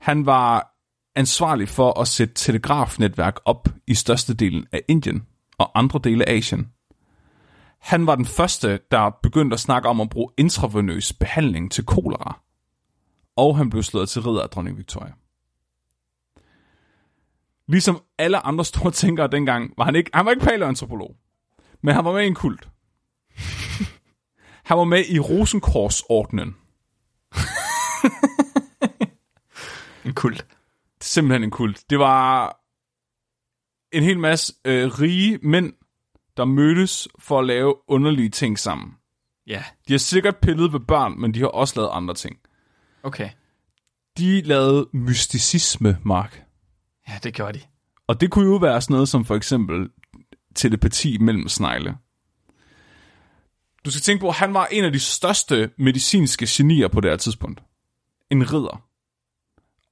[0.00, 0.74] Han var
[1.16, 5.26] ansvarlig for at sætte telegrafnetværk op i størstedelen af Indien
[5.58, 6.68] og andre dele af Asien.
[7.80, 12.40] Han var den første, der begyndte at snakke om at bruge intravenøs behandling til kolera.
[13.36, 15.12] Og han blev slået til ridder af dronning Victoria.
[17.68, 21.16] Ligesom alle andre store tænkere dengang, var han ikke, han var ikke paleoantropolog,
[21.82, 22.68] men han var med i en kult.
[24.64, 26.56] han var med i Rosenkorsordenen.
[30.04, 30.46] En kult.
[31.00, 31.84] simpelthen en kult.
[31.90, 32.60] Det var
[33.92, 35.72] en hel masse øh, rige mænd,
[36.36, 38.94] der mødtes for at lave underlige ting sammen.
[39.46, 42.38] Ja, De har sikkert pillet ved børn, men de har også lavet andre ting.
[43.02, 43.30] okay.
[44.18, 46.43] De lavede mysticisme, Mark.
[47.08, 47.64] Ja, det gjorde de.
[48.06, 49.90] Og det kunne jo være sådan noget som for eksempel
[50.54, 51.96] telepati mellem snegle.
[53.84, 57.10] Du skal tænke på, at han var en af de største medicinske genier på det
[57.10, 57.62] her tidspunkt.
[58.30, 58.82] En ridder.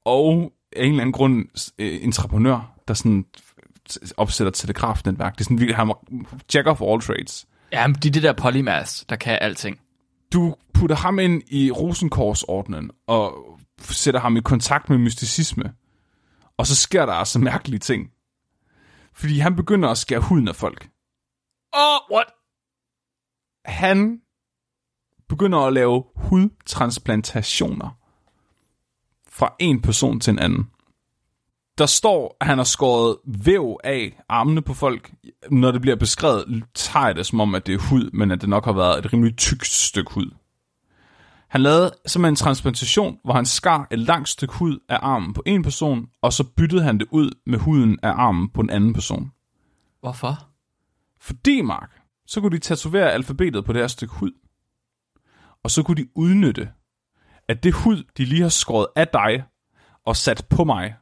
[0.05, 1.47] Og af en eller anden grund
[1.79, 3.27] øh, entreprenør, der sådan
[4.17, 5.35] opsætter telegrafnetværk.
[5.35, 5.99] Det er sådan virkelig, han var
[6.55, 7.47] jack of all trades.
[7.73, 9.81] Ja, men de det der polymath, der kan alting.
[10.33, 13.35] Du putter ham ind i Rosenkorsordenen og
[13.81, 15.73] sætter ham i kontakt med mysticisme.
[16.63, 18.11] Og så sker der altså mærkelige ting.
[19.13, 20.89] Fordi han begynder at skære huden af folk.
[21.73, 22.27] Oh, what?
[23.65, 24.21] han
[25.29, 27.99] begynder at lave hudtransplantationer
[29.29, 30.71] fra en person til en anden.
[31.79, 35.13] Der står, at han har skåret væv af armene på folk.
[35.51, 38.41] Når det bliver beskrevet, tager jeg det som om, at det er hud, men at
[38.41, 40.31] det nok har været et rimelig tykt stykke hud.
[41.53, 45.43] Han lavede simpelthen en transplantation, hvor han skar et langt stykke hud af armen på
[45.47, 48.93] en person, og så byttede han det ud med huden af armen på en anden
[48.93, 49.33] person.
[50.01, 50.49] Hvorfor?
[51.21, 51.91] Fordi, Mark,
[52.27, 54.31] så kunne de tatovere alfabetet på det her stykke hud.
[55.65, 56.69] Og så kunne de udnytte,
[57.49, 59.45] at det hud, de lige har skåret af dig
[60.07, 60.95] og sat på mig,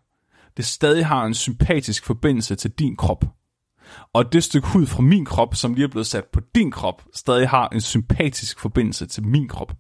[0.57, 3.25] det stadig har en sympatisk forbindelse til din krop.
[4.13, 7.03] Og det stykke hud fra min krop, som lige er blevet sat på din krop,
[7.15, 9.73] stadig har en sympatisk forbindelse til min krop.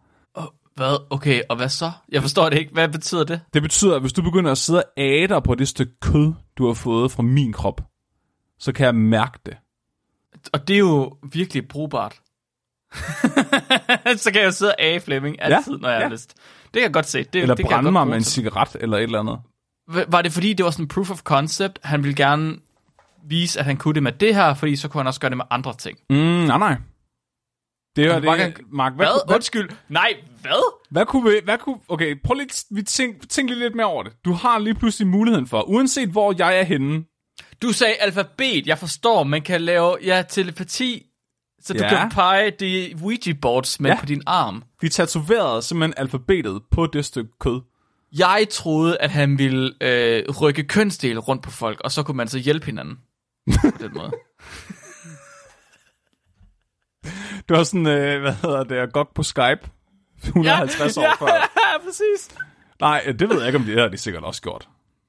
[0.80, 1.06] Hvad?
[1.10, 1.90] Okay, og hvad så?
[2.12, 2.72] Jeg forstår det ikke.
[2.72, 3.40] Hvad betyder det?
[3.54, 6.66] Det betyder, at hvis du begynder at sidde og æde på det stykke kød, du
[6.66, 7.80] har fået fra min krop,
[8.58, 9.56] så kan jeg mærke det.
[10.52, 12.12] Og det er jo virkelig brugbart.
[14.22, 16.02] så kan jeg jo sidde og af Flemming altid, Ja, når jeg ja.
[16.02, 16.34] har lyst.
[16.64, 17.24] Det kan jeg godt se.
[17.24, 19.38] Det, Eller det kan brænde godt mig med en cigaret eller et eller andet.
[20.08, 21.78] Var det fordi, det var sådan en proof of concept?
[21.82, 22.56] Han ville gerne
[23.24, 25.36] vise, at han kunne det med det her, fordi så kunne han også gøre det
[25.36, 25.98] med andre ting.
[26.10, 26.76] Mm, nej, nej.
[27.96, 28.92] Det er bare det, Mark.
[28.92, 29.70] Hvad, hvad, Undskyld.
[29.88, 30.72] Nej, hvad?
[30.90, 31.78] hvad, kunne vi, hvad kunne...
[31.88, 32.64] Okay, prøv lige...
[32.70, 34.12] Vi tænk, tænk lige lidt mere over det.
[34.24, 37.04] Du har lige pludselig muligheden for, uanset hvor jeg er henne,
[37.62, 38.66] Du sagde alfabet.
[38.66, 41.06] Jeg forstår, man kan lave ja, telepati,
[41.62, 41.88] så du Ja.
[41.88, 44.00] kan pege de Ouija-boards med Ja.
[44.00, 44.62] på din arm.
[44.80, 47.60] vi tatoverede simpelthen alfabetet på det stykke kød.
[48.18, 52.28] Jeg troede, at han ville øh, rykke kønsdele rundt på folk, og så kunne man
[52.28, 52.98] så hjælpe hinanden.
[53.60, 54.10] på den måde.
[57.48, 59.70] Det var sådan, øh, hvad hedder det, godt på Skype.
[60.22, 61.26] 150 år før.
[61.60, 62.36] ja, præcis.
[62.80, 64.68] Nej, det ved jeg ikke, om det har de sikkert også gjort.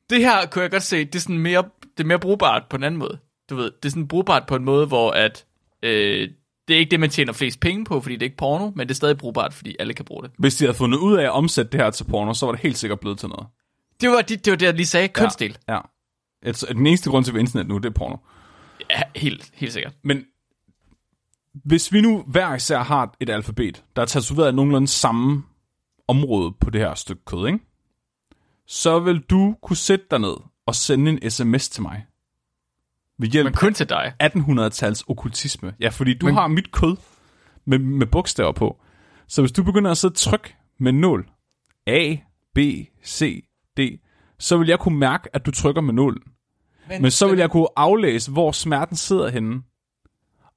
[0.10, 1.63] Det her kunne jeg godt se, det er sådan mere,
[1.97, 3.17] det er mere brugbart på en anden måde.
[3.50, 5.45] Du ved, det er sådan brugbart på en måde, hvor at,
[5.84, 6.30] øh,
[6.67, 8.88] det er ikke det, man tjener flest penge på, fordi det er ikke porno, men
[8.88, 10.32] det er stadig brugbart, fordi alle kan bruge det.
[10.38, 12.62] Hvis de havde fundet ud af at omsætte det her til porno, så var det
[12.62, 13.47] helt sikkert blevet til noget.
[14.02, 15.58] Det var det, det, var det jeg lige sagde, kønsdel.
[15.69, 15.80] Ja.
[16.43, 18.15] Et, den eneste grund til, at internet nu, det er porno.
[18.89, 19.93] Ja, helt, helt sikkert.
[20.04, 20.26] Men
[21.53, 25.43] hvis vi nu hver især har et alfabet, der er tatoveret af nogenlunde samme
[26.07, 27.59] område på det her stykke kød, ikke?
[28.67, 30.35] så vil du kunne sætte dig ned
[30.65, 32.05] og sende en sms til mig.
[33.19, 34.13] Ved hjælp Men kun til dig.
[34.23, 35.73] 1800-tals okkultisme.
[35.79, 36.41] Ja, fordi du Men- Men...
[36.41, 36.95] har mit kød
[37.65, 38.81] med, med bogstaver på.
[39.27, 41.29] Så hvis du begynder at sidde tryk med 0,
[41.87, 42.15] A,
[42.55, 42.57] B,
[43.05, 43.45] C,
[43.77, 43.79] D,
[44.39, 46.21] så vil jeg kunne mærke, at du trykker med 0.
[47.01, 49.61] Men så vil jeg kunne aflæse, hvor smerten sidder henne.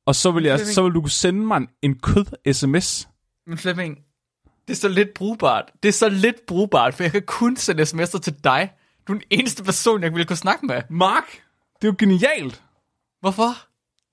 [0.06, 0.74] Og så vil, jeg, Flemming.
[0.74, 3.08] så vil du kunne sende mig en- en kød-sms.
[3.46, 3.98] Men Flemming,
[4.68, 5.64] det er så lidt brugbart.
[5.82, 8.70] Det er så lidt brugbart, for jeg kan kun sende sms'er til dig.
[9.08, 10.82] Du er den eneste person, jeg ville kunne snakke med.
[10.90, 11.24] Mark,
[11.82, 12.62] det er jo genialt.
[13.20, 13.56] Hvorfor?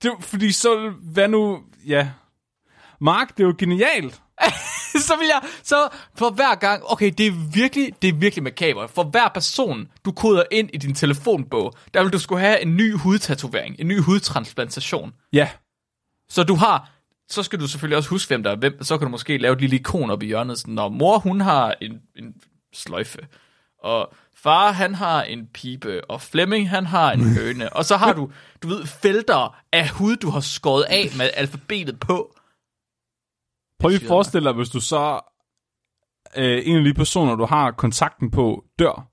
[0.04, 2.10] Det er, fordi så, hvad nu, ja.
[3.02, 4.22] Mark, det er jo genialt.
[5.08, 8.88] så vil jeg, så for hver gang, okay, det er virkelig, det er virkelig makaber.
[8.88, 12.76] For hver person, du koder ind i din telefonbog, der vil du skulle have en
[12.78, 15.14] ny hudtatovering, en ny hudtransplantation.
[15.34, 15.50] Ja,
[16.32, 16.89] Så du har,
[17.30, 18.84] så skal du selvfølgelig også huske, hvem der er hvem.
[18.84, 21.41] Så kan du måske lave et lille ikon op i hjørnet, sådan, når mor, hun
[21.41, 22.36] har en, en
[22.74, 23.28] sløjfe,
[23.84, 27.74] og far, han har en pibe, og Flemming, han har en høne.
[27.74, 28.32] Og så har du,
[28.63, 32.36] du ved, felter af hud, du har skåret af med alfabetet på.
[33.80, 35.20] Prøv lige at forestille dig, hvis du så
[36.36, 39.08] øh, en af de personer, du har kontakten på, dør.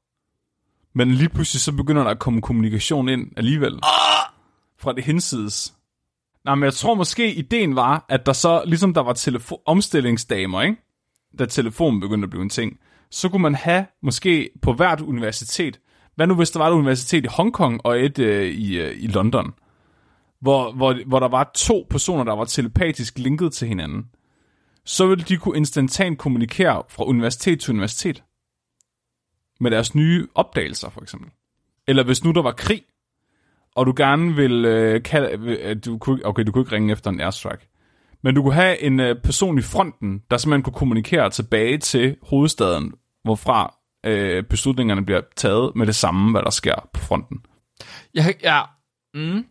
[0.95, 3.79] Men lige pludselig så begynder der at komme kommunikation ind alligevel.
[4.79, 5.78] Fra det hinsides.
[6.49, 10.63] Nej, men jeg tror måske, ideen var, at der så, ligesom der var telefo- omstillingsdamer,
[10.63, 10.77] ikke?
[11.39, 12.79] da telefonen begyndte at blive en ting,
[13.11, 15.81] så kunne man have måske på hvert universitet,
[16.15, 19.07] hvad nu hvis der var et universitet i Hongkong og et øh, i, øh, i
[19.07, 19.55] London,
[20.41, 24.05] hvor, hvor, hvor der var to personer, der var telepatisk linket til hinanden
[24.89, 28.25] så ville de kunne instantant kommunikere fra universitet til universitet.
[29.61, 31.31] Med deres nye opdagelser, for eksempel.
[31.87, 32.83] Eller hvis nu der var krig,
[33.79, 37.11] og du gerne vil øh, kalde, øh, du kunne, okay, du kunne ikke ringe efter
[37.11, 37.69] en airstrike,
[38.23, 42.17] men du kunne have en øh, person i fronten, der simpelthen kunne kommunikere tilbage til
[42.23, 42.93] hovedstaden,
[43.25, 43.75] hvorfra
[44.07, 47.39] øh, beslutningerne bliver taget med det samme, hvad der sker på fronten.
[48.15, 48.63] Ja, ja.
[49.15, 49.45] Mm.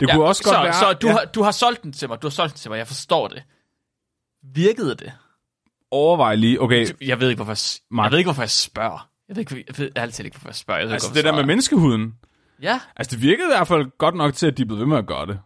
[0.00, 0.14] Det ja.
[0.14, 0.74] kunne også godt så, være...
[0.74, 2.70] Så du, ja, har, du har solgt den til mig, du har solgt den til
[2.70, 3.42] mig, jeg forstår det.
[4.54, 5.12] Virkede det?
[5.90, 8.04] overvej lige, okay, Jeg ved ikke, hvorfor jeg, Mark.
[8.04, 9.08] jeg, ved ikke, hvorfor jeg spørger.
[9.28, 10.80] Jeg ved, ikke, jeg ved altid ikke, hvorfor jeg spørger.
[10.80, 12.14] Jeg ved altså ikke, det der med menneskehuden.
[12.62, 12.80] Ja.
[12.96, 15.06] altså det virkede i hvert fald godt nok til, at de blev ved med at
[15.06, 15.40] gøre det.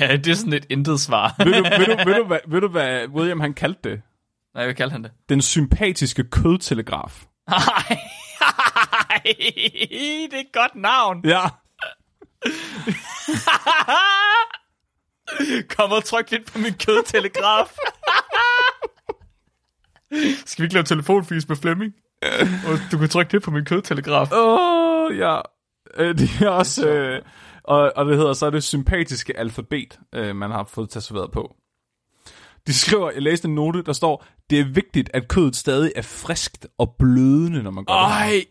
[0.00, 1.34] ja, det er sådan et intet svar.
[1.38, 4.02] ved, du, ved, du, ved, du, hvad, ved du, hvad William han kaldte det?
[4.54, 5.12] Nej, hvad kalder han det?
[5.28, 7.24] Den sympatiske kødtelegraf.
[7.48, 7.54] Ej,
[10.30, 11.24] det er et godt navn.
[11.24, 11.40] Ja.
[15.76, 17.76] Kom og tryk lidt på min kødtelegraf.
[20.46, 21.92] Skal vi ikke lave telefonfis med Flemming?
[22.66, 24.32] Og du kan trykke det på min kødtelegraf.
[24.32, 25.40] Åh, oh, ja.
[25.94, 26.88] Øh, Det er også...
[26.88, 27.22] Øh,
[27.64, 31.56] og, og det hedder så det sympatiske alfabet, øh, man har fået tatoveret på.
[32.66, 36.02] De skriver, jeg læste en note, der står, det er vigtigt, at kødet stadig er
[36.02, 38.02] friskt og blødende, når man gør det.
[38.02, 38.44] Ej!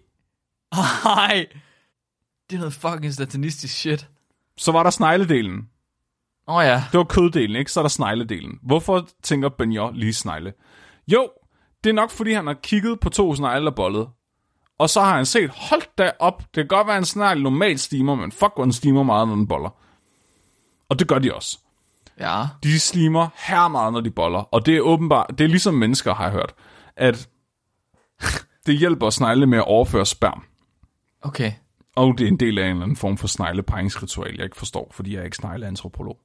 [1.05, 1.45] Ej!
[2.49, 4.09] Det er noget fucking satanistisk shit.
[4.57, 5.69] Så var der snegledelen.
[6.47, 6.83] Åh oh, ja.
[6.91, 7.71] Det var køddelen, ikke?
[7.71, 8.59] Så er der snegledelen.
[8.63, 10.53] Hvorfor tænker Benjo lige snegle?
[11.07, 11.29] Jo,
[11.83, 14.07] det er nok, fordi han har kigget på to snegle og bollet.
[14.77, 17.41] Og så har han set, hold da op, det kan godt være, at en snegl
[17.41, 19.69] normalt stimer, men fuck, hvor den stimer meget, når den boller.
[20.89, 21.59] Og det gør de også.
[22.19, 22.43] Ja.
[22.63, 24.39] De slimer her meget, når de boller.
[24.39, 26.53] Og det er åbenbart, det er ligesom mennesker, har jeg hørt,
[26.95, 27.29] at
[28.65, 30.43] det hjælper snegle med at overføre sperm.
[31.21, 31.51] Okay.
[31.95, 34.91] Og det er en del af en eller anden form for snegleparingsritual, jeg ikke forstår,
[34.91, 36.17] fordi jeg er ikke snegleantropolog.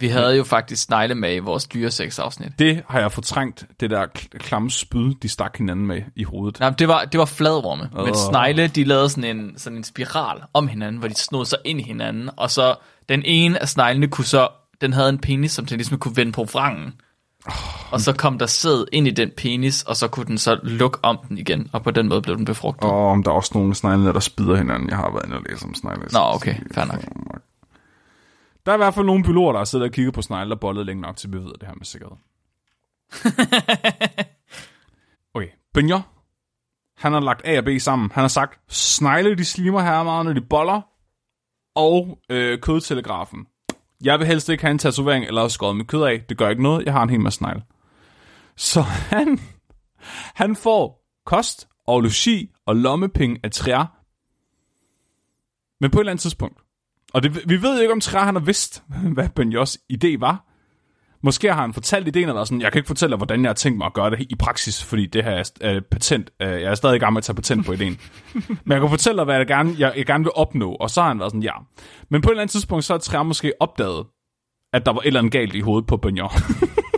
[0.00, 2.58] Vi havde jo faktisk snegle med i vores dyresex-afsnit.
[2.58, 6.60] Det har jeg fortrængt, det der kl- klamme spyd, de stak hinanden med i hovedet.
[6.60, 7.88] Nej, det var, det var fladorme.
[7.92, 8.14] Men Åh.
[8.30, 11.80] snegle, de lavede sådan en, sådan en spiral om hinanden, hvor de snod sig ind
[11.80, 12.30] i hinanden.
[12.36, 12.74] Og så
[13.08, 14.48] den ene af sneglene kunne så,
[14.80, 16.92] den havde en penis, som den ligesom kunne vende på vrangen.
[17.90, 20.98] Og så kom der sæd ind i den penis, og så kunne den så lukke
[21.02, 22.90] om den igen, og på den måde blev den befrugtet.
[22.90, 24.88] Og om der er også nogle snegle, der spider hinanden.
[24.88, 26.08] Jeg har været inde og læse om snegle.
[26.12, 27.00] Nå, okay, fair nok.
[28.66, 30.60] Der er i hvert fald nogle biologer, der har siddet og kigget på snegle og
[30.60, 32.16] bollet længe nok til, vi ved det her med sikkerhed.
[35.34, 36.00] Okay, Benjo,
[36.96, 38.10] han har lagt A og B sammen.
[38.12, 40.80] Han har sagt, snegle de slimer her meget, når de boller,
[41.74, 43.46] og øh, kødtelegrafen.
[44.04, 46.24] Jeg vil helst ikke have en tatovering eller skåret med kød af.
[46.28, 46.84] Det gør ikke noget.
[46.84, 47.62] Jeg har en hel masse snegle.
[48.56, 48.80] Så
[49.14, 49.40] han,
[50.34, 53.86] han får kost og logi og lommepenge af træer.
[55.80, 56.60] Men på et eller andet tidspunkt.
[57.14, 58.82] Og det, vi ved ikke, om Træer han har vidst,
[59.14, 60.46] hvad Benjos idé var.
[61.22, 63.48] Måske har han fortalt ideen og været sådan, jeg kan ikke fortælle dig, hvordan jeg
[63.48, 66.30] har tænkt mig at gøre det i praksis, fordi det her er øh, patent.
[66.42, 67.98] Øh, jeg er stadig i gang med at tage patent på ideen.
[68.64, 71.00] Men jeg kan fortælle dig, hvad jeg gerne, jeg, jeg gerne vil opnå, og så
[71.00, 71.52] har han været sådan, ja.
[72.08, 74.06] Men på et eller andet tidspunkt, så har Træer måske opdaget,
[74.72, 76.32] at der var et eller andet galt i hovedet på Benjos.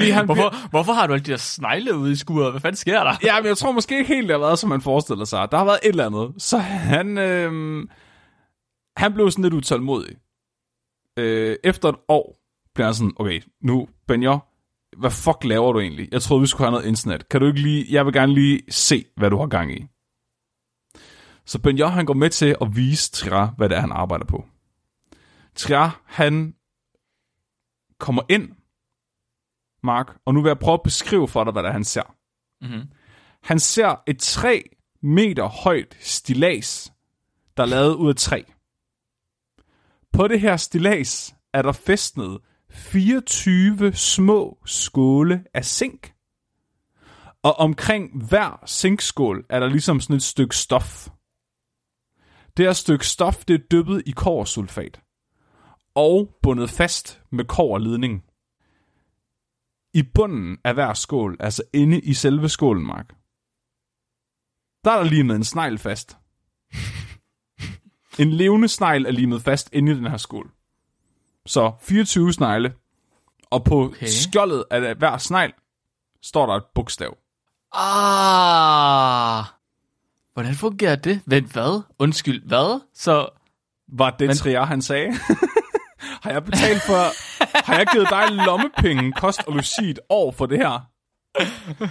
[0.00, 2.52] fordi han Hvorfor, hvorfor har du alle de der snegle ude i skuret?
[2.52, 3.14] Hvad fanden sker der?
[3.24, 5.48] Ja, men jeg tror måske ikke helt, det har været, som man forestiller sig.
[5.50, 6.42] Der har været et eller andet.
[6.42, 7.82] Så han, øh,
[8.96, 10.16] han blev sådan lidt utålmodig.
[11.18, 12.36] Øh, efter et år
[12.74, 14.38] blev han sådan, okay, nu, Benjo,
[14.96, 16.08] hvad fuck laver du egentlig?
[16.12, 17.28] Jeg troede, vi skulle have noget internet.
[17.28, 19.86] Kan du ikke lige, jeg vil gerne lige se, hvad du har gang i.
[21.46, 24.44] Så Benjo, han går med til at vise Tria, hvad det er, han arbejder på.
[25.54, 26.54] Tria, han
[27.98, 28.48] kommer ind,
[29.82, 32.16] Mark, og nu vil jeg prøve at beskrive for dig, hvad det er, han ser.
[32.60, 32.88] Mm-hmm.
[33.42, 34.62] Han ser et 3
[35.02, 36.92] meter højt stilas,
[37.56, 38.42] der er lavet ud af træ.
[40.12, 42.38] På det her stilas er der fæstnet
[42.70, 46.14] 24 små skåle af zink.
[47.42, 51.08] Og omkring hver zinkskål er der ligesom sådan et stykke stof.
[52.56, 55.00] Det her stykke stof, det er dyppet i kobbersulfat.
[55.94, 58.24] Og bundet fast med kobberledning.
[59.94, 63.08] I bunden af hver skål, altså inde i selve skålen, Mark,
[64.84, 66.16] der er der limet en snegl fast.
[68.22, 70.50] en levende snegl er limet fast inde i den her skål.
[71.46, 72.74] Så 24 snegle,
[73.50, 74.06] og på okay.
[74.06, 75.52] Skjoldet af hver snegl
[76.22, 77.16] står der et bogstav.
[77.72, 79.44] Ah!
[80.32, 81.20] Hvordan fungerer det?
[81.26, 81.82] Vent, hvad?
[81.98, 82.80] Undskyld, hvad?
[82.94, 83.28] Så,
[83.88, 84.36] Var det Men...
[84.36, 85.12] Trier, han sagde?
[86.22, 87.29] har jeg betalt for...
[87.54, 90.80] har jeg givet dig lommepenge, kost og logi et år for det her?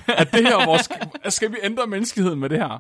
[0.08, 0.90] Er det her vores...
[1.34, 2.80] Skal vi ændre menneskeheden med det her?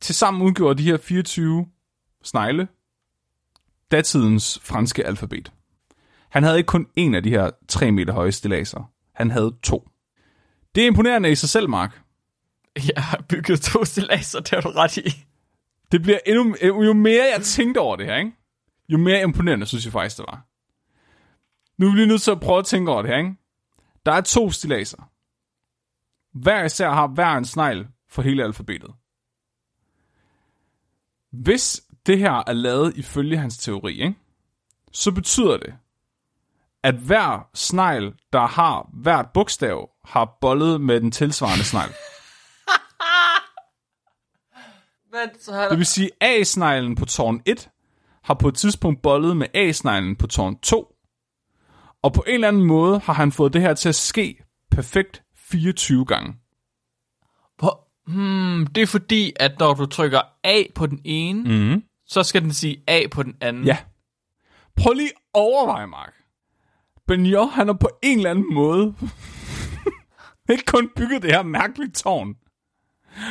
[0.00, 1.66] Tilsammen udgjorde de her 24
[2.22, 2.68] snegle
[3.90, 5.52] datidens franske alfabet.
[6.28, 8.90] Han havde ikke kun en af de her 3 meter høje stillaser.
[9.14, 9.88] Han havde to.
[10.74, 12.00] Det er imponerende i sig selv, Mark.
[12.76, 15.24] jeg har bygget to stillaser, det har du ret i.
[15.92, 18.32] Det bliver endnu, jo mere jeg tænkte over det her, ikke?
[18.88, 20.46] jo mere imponerende synes jeg faktisk, det var.
[21.82, 23.18] Nu er vi lige nødt til at prøve at tænke over det her.
[23.18, 23.34] Ikke?
[24.06, 25.10] Der er to stillaser.
[26.32, 28.90] Hver især har hver en snegl for hele alfabetet.
[31.30, 34.14] Hvis det her er lavet ifølge hans teori, ikke?
[34.92, 35.74] så betyder det,
[36.82, 41.90] at hver snegl, der har hvert bogstav, har bollet med den tilsvarende snegl.
[45.70, 47.70] Det vil sige, at A-sneglen på tårn 1
[48.22, 50.91] har på et tidspunkt bollet med A-sneglen på tårn 2.
[52.02, 55.22] Og på en eller anden måde har han fået det her til at ske perfekt
[55.36, 56.34] 24 gange.
[57.58, 61.42] Hvor, hmm, det er fordi, at når du trykker A på den ene,
[61.74, 61.82] Mm.
[62.06, 63.64] så skal den sige A på den anden.
[63.64, 63.76] Ja.
[64.76, 66.12] Prøv lige at overveje, Mark.
[67.06, 68.94] Benio, han har på en eller anden måde
[70.50, 72.34] ikke kun bygget det her mærkelige tårn,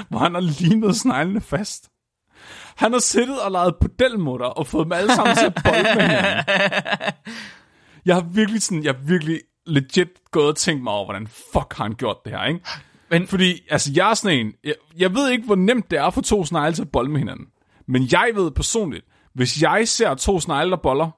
[0.09, 1.89] hvor han har limet sneglene fast.
[2.75, 6.01] Han har siddet og lavet pedelmutter og fået dem alle sammen til at bolde med
[6.01, 6.43] hinanden.
[8.05, 11.73] Jeg har virkelig sådan, jeg har virkelig legit gået og tænkt mig over, hvordan fuck
[11.77, 12.59] har han gjort det her, ikke?
[13.09, 16.09] Men- Fordi, altså, jeg er sådan en, jeg, jeg ved ikke, hvor nemt det er
[16.09, 17.45] for to snegle til at bolde med hinanden.
[17.87, 21.09] Men jeg ved personligt, hvis jeg ser to snegle, der boller,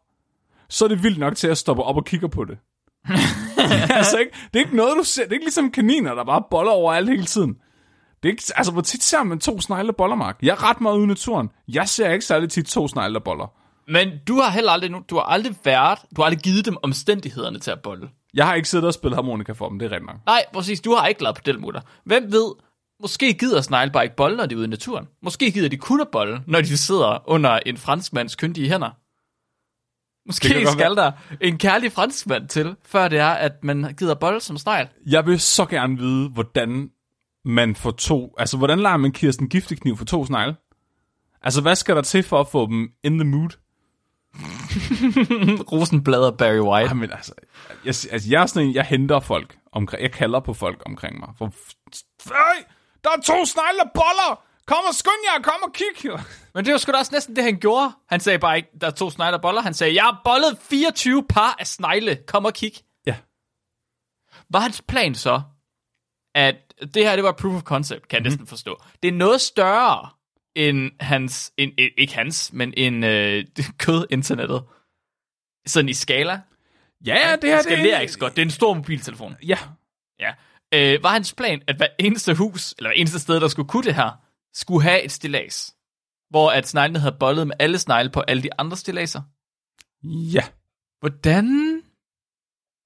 [0.70, 2.58] så er det vildt nok til at stoppe op og kigge på det.
[3.98, 5.24] altså, ikke, det er ikke noget, du ser.
[5.24, 7.54] Det er ikke ligesom kaniner, der bare boller overalt hele tiden.
[8.24, 10.38] Det er ikke, altså, hvor tit ser man to snegle, der boller, Mark?
[10.42, 11.50] Jeg er ret meget ude i naturen.
[11.68, 13.48] Jeg ser ikke særlig tit to snegle, der boller.
[13.88, 17.60] Men du har heller aldrig, du har aldrig været, du har aldrig givet dem omstændighederne
[17.60, 18.10] til at bolle.
[18.34, 20.26] Jeg har ikke siddet og spillet harmonika for dem, det er rigtigt nok.
[20.26, 21.82] Nej, præcis, du har ikke lavet pedelmutter.
[22.06, 22.52] Hvem ved,
[23.02, 25.08] måske gider snegle bare ikke bolle, når de er ude i naturen.
[25.22, 28.90] Måske gider de kun at bolle, når de sidder under en franskmands kyndige hænder.
[30.28, 31.12] Måske skal der
[31.42, 34.88] en kærlig franskmand til, før det er, at man gider bolle som snegl.
[35.06, 36.90] Jeg vil så gerne vide, hvordan
[37.46, 38.36] man får to...
[38.38, 40.56] Altså, hvordan lader man Kirsten Giftekniv for to snegle?
[41.42, 43.50] Altså, hvad skal der til for at få dem in the mood?
[45.72, 46.88] Rosenblad og Barry White.
[46.88, 47.34] Jamen, altså,
[47.86, 50.02] jeg, altså, jeg er sådan en, jeg henter folk omkring...
[50.02, 51.30] Jeg kalder på folk omkring mig.
[51.38, 51.46] For,
[52.32, 52.64] Øj,
[53.04, 54.44] der er to snegle, boller!
[54.68, 56.12] Kom og skynd jer, kom og kig!
[56.54, 57.92] Men det var sgu da også næsten det, han gjorde.
[58.10, 59.62] Han sagde bare ikke, der er to snegle, boller.
[59.62, 62.16] Han sagde, jeg har bollet 24 par af snegle.
[62.28, 62.74] Kom og kig.
[63.06, 63.16] Ja.
[64.50, 65.42] Var hans plan så,
[66.36, 66.56] at
[66.94, 68.32] det her, det var proof of concept, kan jeg mm-hmm.
[68.32, 68.82] næsten forstå.
[69.04, 70.10] Det er noget større
[70.56, 73.46] end hans, eh, ikke hans, men en øh,
[73.78, 74.64] kød-internettet.
[75.68, 76.42] Sådan i skala.
[77.06, 78.36] Ja, det her, det skalerer ikke så godt.
[78.36, 79.36] Det er en stor mobiltelefon.
[79.48, 79.58] Ja,
[80.20, 80.34] Ja.
[80.74, 83.84] Øh, var hans plan, at hver eneste hus, eller hver eneste sted, der skulle kunne
[83.84, 84.12] det her,
[84.54, 85.76] skulle have et stillads?
[86.30, 89.22] Hvor at sneglene havde bollet med alle snegle på alle de andre stilladser?
[90.34, 90.44] ja.
[91.00, 91.82] Hvordan?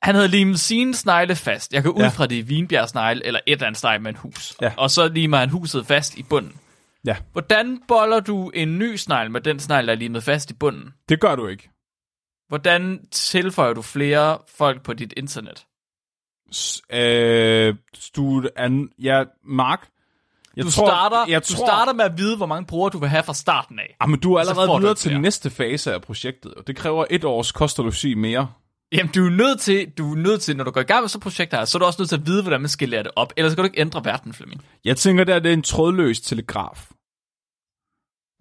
[0.02, 1.74] Han havde limet sine snegle fast.
[1.74, 2.08] Jeg går ud Ja.
[2.08, 4.56] fra det er vinbjergsnegle, eller et eller andet snegle med en hus.
[4.62, 4.74] Ja.
[4.78, 6.60] Og så limer han huset fast i bunden.
[7.06, 10.54] Ja, Hvordan boller du en ny snegl med den snegl, der er limet fast i
[10.54, 10.94] bunden?
[11.10, 11.70] det gør du ikke.
[12.48, 15.66] Hvordan tilføjer du flere folk på dit internet?
[16.54, 17.76] S- øh,
[18.16, 19.88] du, an, ja, Mark,
[20.56, 22.98] jeg Du, tror, starter, jeg du tror, starter med at vide, hvor mange brugere du
[23.00, 23.96] vil have fra starten af.
[24.00, 26.54] Ah, men du er allerede du videre til næste fase af projektet.
[26.54, 28.52] og Det kræver et års kost og logi mere.
[28.92, 31.10] Jamen, du er nødt til, du er nødt til, når du går i gang med
[31.10, 33.04] så projekt her, så er du også nødt til at vide, hvordan man skal lære
[33.04, 33.34] det op.
[33.38, 34.66] Ellers kan du ikke ændre verden, Flemming.
[34.86, 36.92] Jeg tænker, der det er en trådløs telegraf.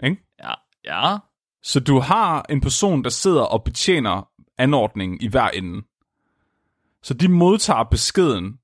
[0.05, 0.22] Ikke?
[0.42, 1.16] Ja, ja.
[1.62, 4.28] Så du har en person, der sidder og betjener
[4.59, 5.82] anordningen i hver ende.
[7.03, 8.59] Så de modtager beskeden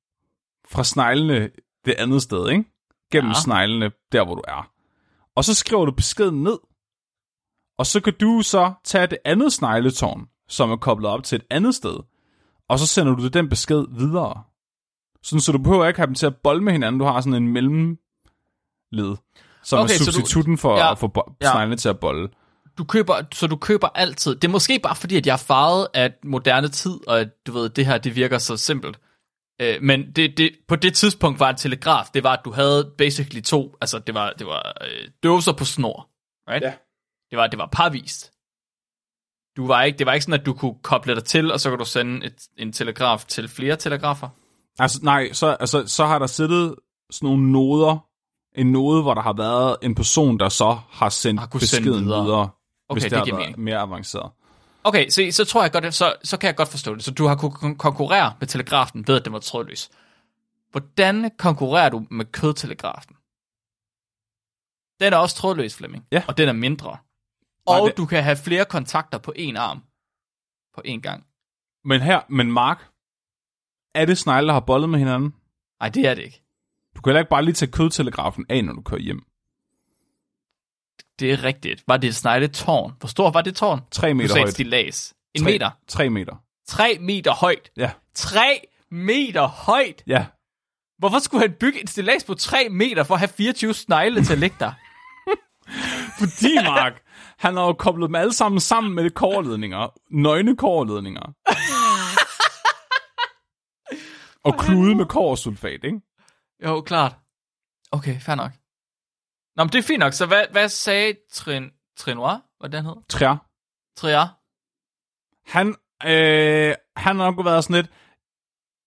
[0.71, 1.51] fra sneglene
[1.85, 2.65] det andet sted, ikke?
[3.13, 3.41] Gennem ja.
[3.41, 4.71] sneglene, der hvor du er.
[5.37, 6.59] Og så skriver du beskeden ned.
[7.79, 11.45] Og så kan du så tage det andet snegletårn, som er koblet op til et
[11.51, 11.97] andet sted,
[12.69, 14.43] og så sender du den besked videre.
[15.23, 16.99] Sådan, så du behøver ikke have dem til at bolde med hinanden.
[16.99, 17.97] Du har sådan en mellemled,
[19.63, 20.93] som Okay, er så du- substitutten for Ja.
[20.93, 21.51] at få bo- Ja.
[21.53, 22.33] sneglene til at bolde.
[22.79, 24.35] Du køber, så du køber altid.
[24.35, 27.53] Det er måske bare fordi, at jeg er farvet af moderne tid, og at du
[27.53, 28.99] ved, det her, det virker så simpelt.
[29.61, 32.93] Øh, men det, det, på det tidspunkt var en telegraf, det var, at du havde
[32.99, 36.09] basically to, altså det var, det var øh, dåser på snor,
[36.51, 36.63] right?
[36.65, 36.73] Ja.
[37.31, 38.32] Det var, det var parvist.
[39.57, 41.71] Du var ikke, det var ikke sådan, at du kunne koble dig til, og så
[41.71, 44.29] kan du sende et, en telegraf til flere telegrafer.
[44.79, 46.75] Altså, nej, så, altså, så har der siddet
[47.11, 48.07] sådan nogle noder.
[48.55, 51.85] En node, hvor der har været en person, der så har sendt Har kunnet sende
[51.85, 52.25] beskeden videre.
[52.25, 52.49] videre,
[52.89, 54.31] Okay, hvis det det, har mere avanceret.
[54.85, 57.05] Okay, se, så tror jeg godt, så, så kan jeg godt forstå det.
[57.05, 59.91] Så du har kunnet kon- konkurrere med telegrafen ved, at den var trådløs.
[60.71, 63.15] Hvordan konkurrerer du med kødtelegrafen?
[65.01, 66.05] Den er også trådløs, Flemming.
[66.13, 66.23] Ja.
[66.29, 66.97] Og den er mindre.
[67.67, 69.83] Og det- du kan have flere kontakter på en arm.
[70.75, 71.25] På en gang.
[71.85, 72.89] Men her, men Mark,
[73.95, 75.35] er det snegle, der har bollet med hinanden?
[75.81, 76.43] Nej, det er det ikke.
[76.97, 79.23] Du kan heller ikke bare lige tage kødtelegrafen af, når du kører hjem.
[81.19, 81.85] Det er rigtigt.
[81.89, 82.93] Var det et snegletårn?
[82.99, 83.81] Hvor stor var det tårn?
[83.91, 84.53] 3 Du meter sagde et højt.
[84.55, 85.15] stillads.
[85.35, 85.71] En 3, meter.
[85.89, 86.37] 3 meter.
[86.67, 87.71] 3 meter højt.
[87.77, 88.61] Ja, 3
[88.91, 90.03] meter højt!
[90.07, 90.27] ja.
[90.99, 94.33] Hvorfor skulle han bygge et stillads på 3 meter for at have 24 snegle til
[94.33, 94.73] at ligge der?
[96.19, 97.03] Fordi, Mark,
[97.39, 99.89] han har jo koblet dem alle sammen sammen med kårledninger.
[100.11, 101.23] Nøgne kårledninger.
[104.47, 106.01] og klude med kårsulfat, ikke?
[106.65, 107.17] Jo, klart.
[107.93, 108.53] Okay, fair nok.
[109.57, 110.13] Nå, men det er fint nok.
[110.13, 112.41] Så hvad, hvad sagde Trin, Trinoir?
[112.61, 112.95] Hvad den hed?
[113.09, 113.37] Træer.
[113.97, 114.39] Triar?
[115.47, 115.69] Han,
[116.05, 117.91] øh, han har nok været sådan lidt,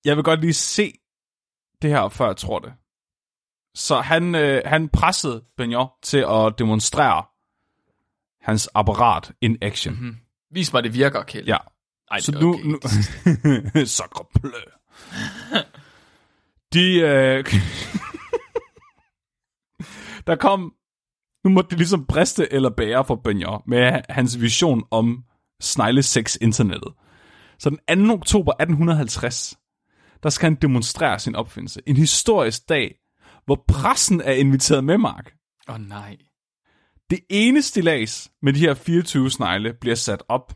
[0.06, 0.94] jeg vil godt lige se
[1.82, 2.74] det her, før jeg tror det.
[3.76, 7.24] Så han, øh, han pressede Benjo til at demonstrere
[8.42, 9.94] hans apparat in action.
[9.94, 10.18] Mm-hmm.
[10.52, 11.46] Vis mig, det virker, Kjeld.
[11.46, 11.58] Ja.
[12.12, 12.54] Ej, Så det nu...
[12.54, 13.80] okay.
[13.80, 14.52] nu Sacre bleu.
[16.74, 17.00] De...
[17.00, 17.46] Øh,
[20.28, 20.74] der kom...
[21.44, 25.24] Nu måtte det ligesom briste eller bære for Benjor med hans vision om
[25.62, 26.94] sneglesex-internettet.
[27.60, 28.14] Så den 2.
[28.14, 29.58] oktober 1850,
[30.24, 31.82] der skal han demonstrere sin opfindelse.
[31.86, 32.96] En historisk dag,
[33.46, 35.36] hvor pressen er inviteret med, Mark.
[35.68, 36.18] Åh oh, nej.
[37.10, 40.54] Det ene stillads med de her 24 snegle bliver sat op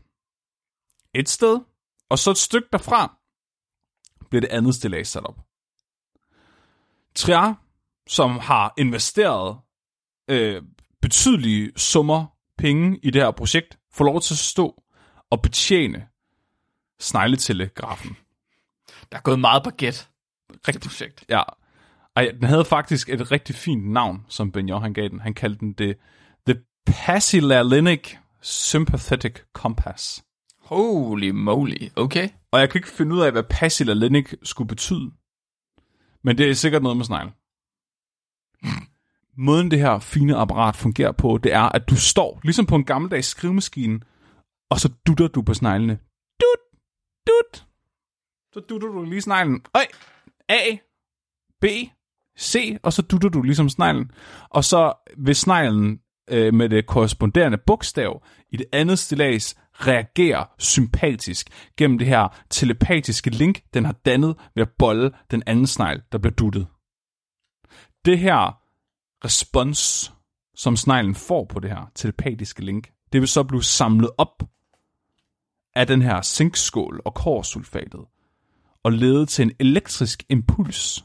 [1.14, 1.60] et sted,
[2.08, 3.16] og så et stykke derfra
[4.30, 5.40] bliver det andet stillads sat op.
[7.14, 7.54] Trier,
[8.06, 9.58] som har investeret
[10.28, 10.62] øh,
[11.02, 12.26] betydelige summer
[12.58, 14.82] penge i det her projekt, får lov til at stå
[15.30, 16.08] og betjene
[17.00, 18.16] snegletelegrafen.
[19.12, 20.06] Der er gået meget baguette.
[20.68, 21.24] Rigtig projekt.
[21.28, 21.42] Ja.
[22.16, 25.20] Ej, den havde faktisk et rigtig fint navn, som Ben han gav den.
[25.20, 25.98] Han kaldte den det
[26.48, 30.24] The Pasilalinic Sympathetic Compass.
[30.58, 31.88] Holy moly.
[31.96, 32.28] Okay.
[32.52, 35.10] Og jeg kan ikke finde ud af, hvad Pasilalinic skulle betyde.
[36.24, 37.32] Men det er sikkert noget med snegl.
[39.46, 42.84] Måden det her fine apparat fungerer på, det er, at du står, ligesom på en
[42.84, 44.00] gammeldags skrivemaskine,
[44.70, 45.98] og så dutter du på sneglene.
[46.40, 46.62] Dut,
[47.26, 47.66] dut.
[48.52, 49.64] Så dutter du lige sneglen.
[49.74, 49.86] Øj,
[50.48, 50.76] A,
[51.60, 51.64] B,
[52.40, 54.10] C, og så dutter du ligesom sneglen.
[54.50, 61.50] Og så vil sneglen øh, med det korresponderende bogstav i det andet stillads reagere sympatisk
[61.76, 66.18] gennem det her telepatiske link, den har dannet ved at bolle den anden snegl, der
[66.18, 66.66] bliver duttet.
[68.04, 68.60] Det her
[69.24, 70.12] respons,
[70.54, 74.42] som sneglen får på det her telepatiske link, det vil så blive samlet op
[75.74, 78.00] af den her zinkskål og korsulfatet
[78.82, 81.04] og lede til en elektrisk impuls,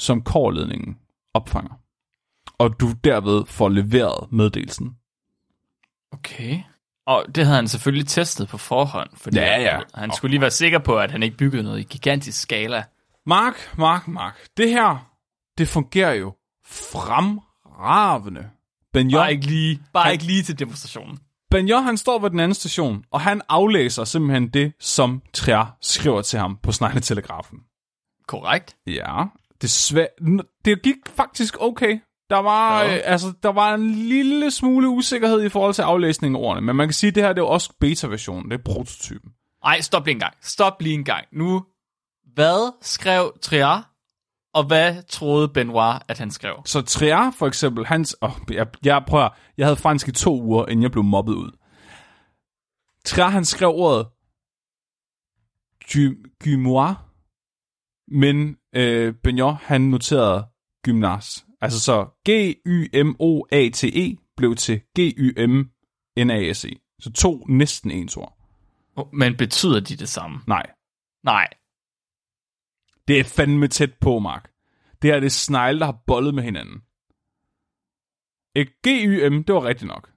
[0.00, 0.98] som korledningen
[1.34, 1.74] opfanger.
[2.58, 4.96] Og du derved får leveret meddelelsen.
[6.12, 6.60] Okay.
[7.06, 9.80] Og det havde han selvfølgelig testet på forhånd, fordi Ja, ja.
[9.94, 12.84] han skulle lige være sikker på, at han ikke byggede noget i gigantisk skala.
[13.26, 14.38] Mark, Mark, Mark.
[14.56, 15.10] Det her,
[15.58, 16.34] det fungerer jo
[16.66, 18.50] fremragende.
[18.92, 21.18] Ben Bare ikke lige, bare ikke lige til demonstrationen.
[21.50, 26.22] Ben han står ved den anden station, og han aflæser simpelthen det, som Trier skriver
[26.22, 27.58] til ham på snegletelegrafen.
[28.26, 28.76] Korrekt.
[28.86, 29.24] Ja,
[29.62, 30.08] desværre.
[30.64, 32.00] Det gik faktisk okay.
[32.30, 32.94] Der var, Ja.
[32.96, 36.76] øh, altså, der var en lille smule usikkerhed i forhold til aflæsningen af ordene, men
[36.76, 39.30] man kan sige, at det her det er også beta-versionen, det er prototypen.
[39.64, 40.34] Ej, stop lige en gang.
[40.40, 41.26] Stop lige en gang.
[41.32, 41.64] Nu,
[42.34, 43.90] hvad skrev Trier,
[44.54, 46.54] og hvad troede Benoit, at han skrev?
[46.64, 48.16] Så Trier for eksempel, hans...
[48.20, 51.50] Oh, jeg, jeg prøver, jeg havde fransk i to uger, inden jeg blev mobbet ud.
[53.04, 54.06] Trier, han skrev ordet
[55.92, 56.96] gy, gymois,
[58.08, 60.46] men øh, Benjot, han noterede
[60.84, 61.46] gymnas.
[61.60, 66.70] Altså så G-Y-M-O-A-T-E blev til G-Y-M-N-A-S-E.
[67.00, 68.36] Så to næsten ens ord.
[69.12, 70.40] Men betyder de det samme?
[70.46, 70.66] Nej,
[71.24, 71.48] Nej.
[73.08, 74.50] det er fandme tæt på, Mark.
[75.02, 76.82] Det her det er snegle, der har bollet med hinanden.
[78.54, 80.10] Et G-Y-M, det var rigtigt nok.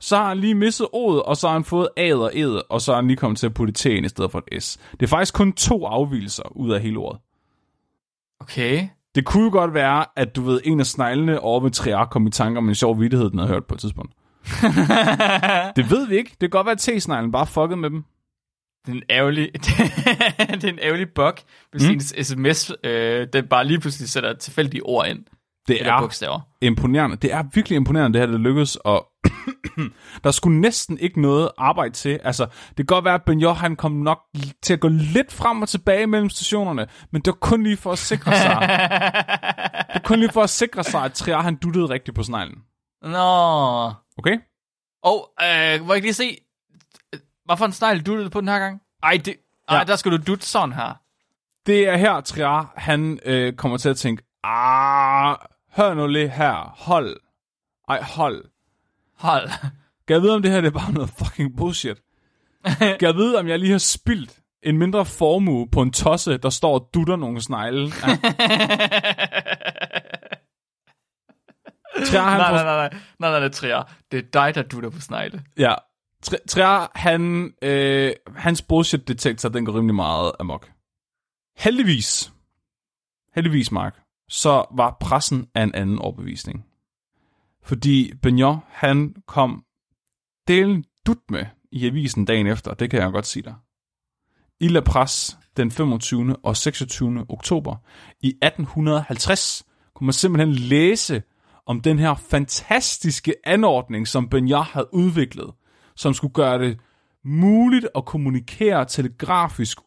[0.00, 2.80] Så har han lige misset O'et, og så har han fået A'et og E'et, og
[2.80, 4.78] så har han lige kommet til at putte T'en i stedet for et S.
[4.92, 7.20] Det er faktisk kun to afvielser ud af hele ordet.
[8.40, 8.88] Okay.
[9.14, 12.26] Det kunne jo godt være, at du ved, en af sneglene over ved Triar kom
[12.26, 14.12] i tanke om en sjov vittighed, den havde hørt på et tidspunkt.
[15.76, 16.30] det ved vi ikke.
[16.30, 18.04] Det kan godt være, at T-sneglen bare fuckede med dem.
[18.86, 19.50] Det er en ærgerlig,
[20.60, 21.32] det er en ærgerlig bug,
[21.70, 21.90] hvis mm.
[21.90, 25.24] ens sms, øh, den bare lige pludselig sætter et tilfældigt ord ind.
[25.68, 26.40] Det er bogstaver.
[26.60, 27.16] imponerende.
[27.16, 29.06] Det er virkelig imponerende, det her, det lykkedes, og
[30.24, 32.20] der skulle næsten ikke noget arbejde til.
[32.24, 34.18] Altså, det kan godt være, at Ben han kom nok
[34.62, 37.92] til at gå lidt frem og tilbage mellem stationerne, men det var kun lige for
[37.92, 38.50] at sikre sig.
[39.88, 42.58] det var kun lige for at sikre sig, at Triar han duttede rigtigt på sneglen.
[43.02, 43.92] Nå.
[44.18, 44.38] Okay?
[45.02, 46.36] Og, øh, må jeg lige se,
[47.44, 48.80] hvad for en snegl du det på den her gang?
[49.02, 49.34] Ej, det,
[49.68, 49.84] ej Ja.
[49.84, 51.00] der skal du dutte sådan her.
[51.66, 55.36] Det er her, Triar, han øh, kommer til at tænke, ah,
[55.78, 57.16] hør nu lige her, hold.
[57.88, 58.44] Ej, hold.
[59.18, 59.48] Hold.
[60.06, 62.02] Kan jeg vide, om det her det er bare noget fucking bullshit?
[62.78, 66.50] kan jeg vide, om jeg lige har spildt en mindre formue på en tosse, der
[66.50, 67.80] står og dutter nogle snegle?
[68.06, 68.16] Ja.
[72.06, 73.82] Trier, han nej, nej, nej, nej, nej, nej, nej, Trier.
[74.12, 75.42] Det er dig, der dutter på snegle.
[75.58, 75.74] Ja.
[76.26, 80.70] Tri- Trier, han, øh, hans bullshit-detektor, den går rimelig meget amok.
[81.56, 82.32] Heldigvis,
[83.34, 86.64] heldigvis, Mark, så var pressen af en anden overbevisning.
[87.62, 89.64] Fordi Benjot, han kom
[90.48, 93.54] delen dut med i avisen dagen efter, det kan jeg godt sige dig.
[94.60, 96.36] I La Presse den 25.
[96.42, 97.26] og 26.
[97.28, 97.76] oktober
[98.20, 99.64] i 1850
[99.94, 101.22] kunne man simpelthen læse
[101.66, 105.50] om den her fantastiske anordning, som Benjot havde udviklet,
[105.96, 106.80] som skulle gøre det
[107.24, 109.78] muligt at kommunikere telegrafisk,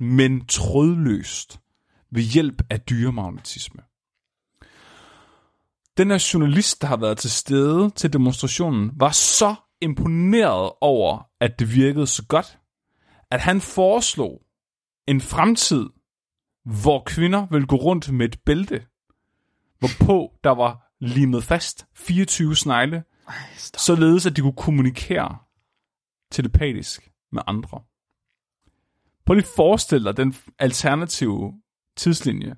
[0.00, 1.60] men trådløst
[2.12, 3.82] ved hjælp af dyremagnetisme.
[5.96, 11.58] Den her journalist, der har været til stede til demonstrationen, var så imponeret over, at
[11.58, 12.58] det virkede så godt,
[13.30, 14.42] at han foreslog
[15.06, 15.86] en fremtid,
[16.64, 18.86] hvor kvinder vil gå rundt med et bælte,
[19.78, 23.80] hvorpå der var limet fast 24 snegle, Ej, stop.
[23.80, 25.38] således at de kunne kommunikere
[26.30, 27.80] telepatisk med andre.
[29.26, 31.52] Prøv lige at forestille dig den alternative
[32.00, 32.54] tidslinje,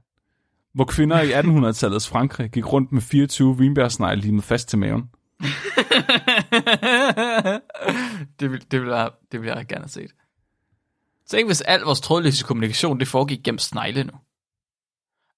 [0.75, 5.03] hvor kvinder i 1800-tallets Frankrig gik rundt med 24 vinbærsnegle limet fast til maven.
[8.41, 10.11] det, vil, det, vil jeg, det vil jeg gerne have set.
[11.27, 14.13] Så ikke hvis al vores trådløse kommunikation, det foregik gennem snegle nu.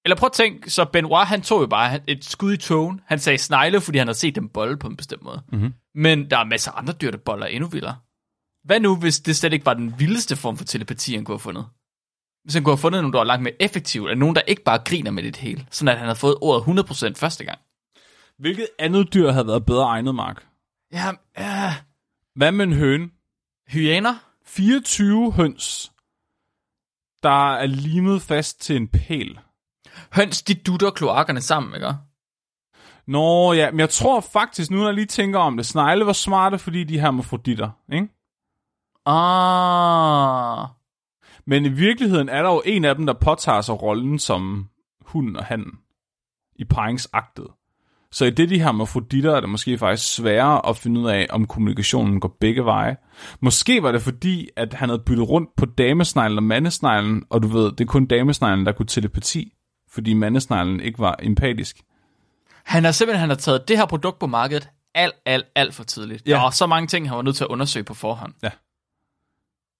[0.05, 3.01] Eller prøv at tænke, så Benoit, han tog jo bare et skud i togen.
[3.05, 5.43] Han sagde snegle, fordi han havde set dem bolle på en bestemt måde.
[5.51, 5.73] Mhm.
[5.95, 7.95] Men der er masser af andre dyr, der boller endnu vildere.
[8.63, 11.39] Hvad nu, hvis det slet ikke var den vildeste form for telepati, han kunne have
[11.39, 11.65] fundet?
[12.45, 14.63] Hvis han kunne have fundet nogen, der var langt mere effektivt, eller nogen, der ikke
[14.63, 17.59] bare griner med det hele, sådan at han havde fået ordet 100% første gang.
[18.39, 20.45] Hvilket andet dyr havde været bedre egnet, Mark?
[20.93, 21.75] Ja, ja.
[22.35, 23.09] Hvad med en høne?
[23.67, 24.15] Hyæner?
[24.45, 25.91] 24 høns,
[27.23, 29.39] der er limet fast til en pæl.
[30.13, 31.93] Høns, de dutter kloakkerne sammen, ikke?
[33.07, 36.13] Nå ja, men jeg tror faktisk, nu når jeg lige tænker om det, snegle var
[36.13, 38.07] smarte, fordi de er hermafroditter, ikke?
[39.05, 40.67] Ah.
[41.47, 44.69] Men i virkeligheden er der jo en af dem, der påtager sig rollen som
[45.01, 45.71] hunden og handen
[46.55, 47.47] i paringsagtet.
[48.11, 51.47] Så i det, de hermafroditter, er det måske faktisk sværere at finde ud af, om
[51.47, 52.97] kommunikationen går begge veje.
[53.39, 57.47] Måske var det fordi, at han havde byttet rundt på damesneglen og mandesneglen, og du
[57.47, 59.53] ved, det er kun damesneglen, der kunne telepati,
[59.89, 61.81] fordi mandesneglen ikke var empatisk.
[62.63, 65.83] Han har simpelthen han har taget det her produkt på markedet alt, alt, alt for
[65.83, 66.27] tidligt.
[66.27, 66.31] Ja.
[66.31, 68.33] Der var så mange ting, han var nødt til at undersøge på forhånd.
[68.43, 68.49] Ja.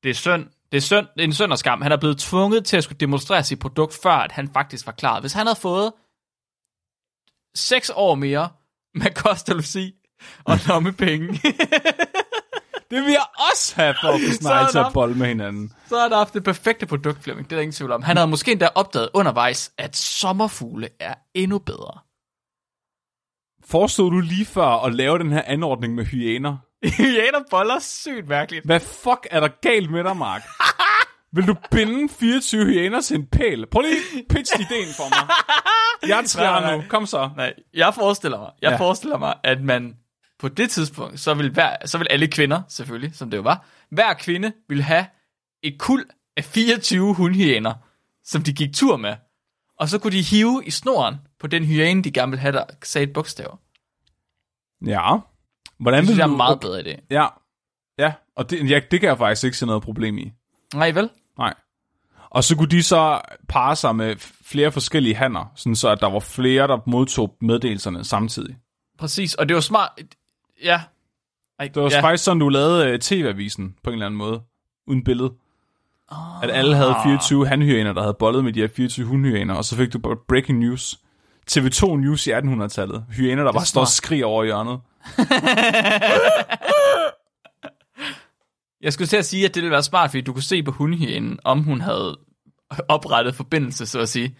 [0.03, 0.45] Det er synd.
[0.75, 1.81] Det er, synd, det er en synd og skam.
[1.81, 4.91] Han er blevet tvunget til at skulle demonstrere sit produkt, før at han faktisk var
[4.91, 5.19] klar.
[5.19, 5.93] Hvis han havde fået
[7.55, 8.49] seks år mere
[8.95, 9.93] med kost og logi
[10.45, 11.27] og lommepenge,
[12.91, 15.73] Det vil jeg også have for at få er til der- at bolle med hinanden.
[15.87, 17.49] så havde han haft det perfekte produkt, Flemming.
[17.49, 18.03] Det er der ingen tvivl om.
[18.03, 21.99] Han havde måske endda opdaget undervejs, at sommerfugle er endnu bedre.
[23.71, 26.57] Forestod du lige før at lave den her anordning med hyæner?
[26.97, 28.65] Hyæner boller sygt mærkeligt.
[28.65, 30.43] Hvad fuck er der galt med dig, Mark?
[31.35, 33.65] Vil du binde 24 hyæner til en pæl?
[33.71, 35.29] Prøv lige pitch ideen for mig.
[36.09, 36.75] Jeg er nej.
[36.75, 36.83] nu.
[36.89, 37.29] Kom så.
[37.35, 38.77] Nej, jeg forestiller mig, jeg ja.
[38.77, 39.95] forestiller mig, at man
[40.39, 43.65] på det tidspunkt, så vil, hver, så vil alle kvinder, selvfølgelig, som det jo var,
[43.89, 45.05] hver kvinde vil have
[45.63, 46.05] et kul
[46.37, 47.73] af 24 hundhyæner,
[48.23, 49.15] som de gik tur med.
[49.79, 52.63] Og så kunne de hive i snoren på den hyæne, de gerne ville have, der
[52.83, 53.59] sagde et bogstav.
[54.85, 55.17] Ja.
[55.79, 57.05] Hvordan Det synes jeg er meget bedre idé.
[57.09, 57.27] Ja.
[57.99, 60.31] Ja, og det, ja, det kan jeg faktisk ikke se noget problem i.
[60.73, 61.09] Nej, vel?
[61.37, 61.53] Nej.
[62.29, 64.15] Og så kunne de så parre sig med
[64.45, 68.55] flere forskellige hanner, sådan så at der var flere, der modtog meddelelserne samtidig.
[68.99, 69.89] Præcis, og det var smart.
[70.63, 70.81] Ja.
[71.59, 72.01] Ej, Det var ja.
[72.01, 74.41] faktisk sådan, du lavede øh, TV-avisen på en eller anden måde,
[74.87, 75.33] uden billede.
[76.11, 76.43] Oh.
[76.43, 79.75] At alle havde 24 hanhyæner, der havde bollet med de her 24 hundhyæner, og så
[79.75, 80.99] fik du bare breaking news.
[81.51, 83.05] TV2 News i 1800-tallet.
[83.09, 84.79] Hyæner, der bare står og skriger over hjørnet.
[88.81, 90.71] Jeg skulle til at sige, at det ville være smart, fordi du kunne se på
[90.71, 92.17] hundhyænen, om hun havde
[92.87, 94.35] oprettet forbindelse, så at sige.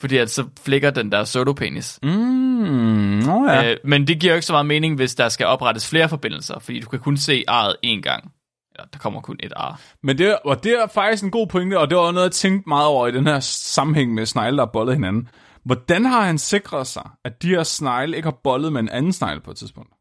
[0.00, 1.98] Fordi at så flækker den der sodopenis.
[2.02, 3.70] Mm, nå ja.
[3.70, 6.58] Øh, men det giver jo ikke så meget mening, hvis der skal oprettes flere forbindelser,
[6.58, 8.32] fordi du kan kun se arret én gang.
[8.74, 9.80] Eller der kommer kun et ar.
[10.02, 12.68] Men det, og det er faktisk en god pointe, og det var noget, jeg tænkte
[12.68, 15.28] meget over i den her sammenhæng med snegle, der bollet hinanden.
[15.64, 19.12] Hvordan har han sikret sig, at de her snegle ikke har bollet med en anden
[19.12, 19.92] snegle på et tidspunkt?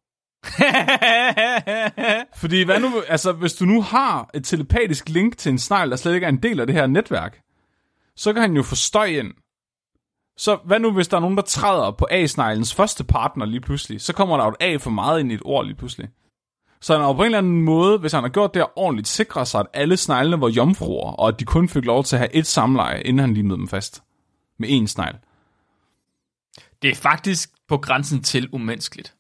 [2.42, 5.96] Fordi hvad nu, altså, hvis du nu har et telepatisk link til en snegl, der
[5.96, 7.42] slet ikke er en del af det her netværk,
[8.16, 9.34] så kan han jo få støj ind.
[10.38, 14.02] Så hvad nu, hvis der er nogen, der træder på A-sneglens første partner lige pludselig,
[14.02, 16.10] så kommer der jo et A for meget ind i et ord lige pludselig.
[16.82, 19.48] Så han har på en eller anden måde, hvis han har gjort det ordentligt, sikret
[19.48, 22.36] sig, at alle sneglene var jomfruer, og at de kun fik lov til at have
[22.36, 24.04] et samleje, inden han limede dem fast.
[24.60, 25.16] Med én snegl.
[26.82, 29.16] Det er faktisk på grænsen til umenneskeligt.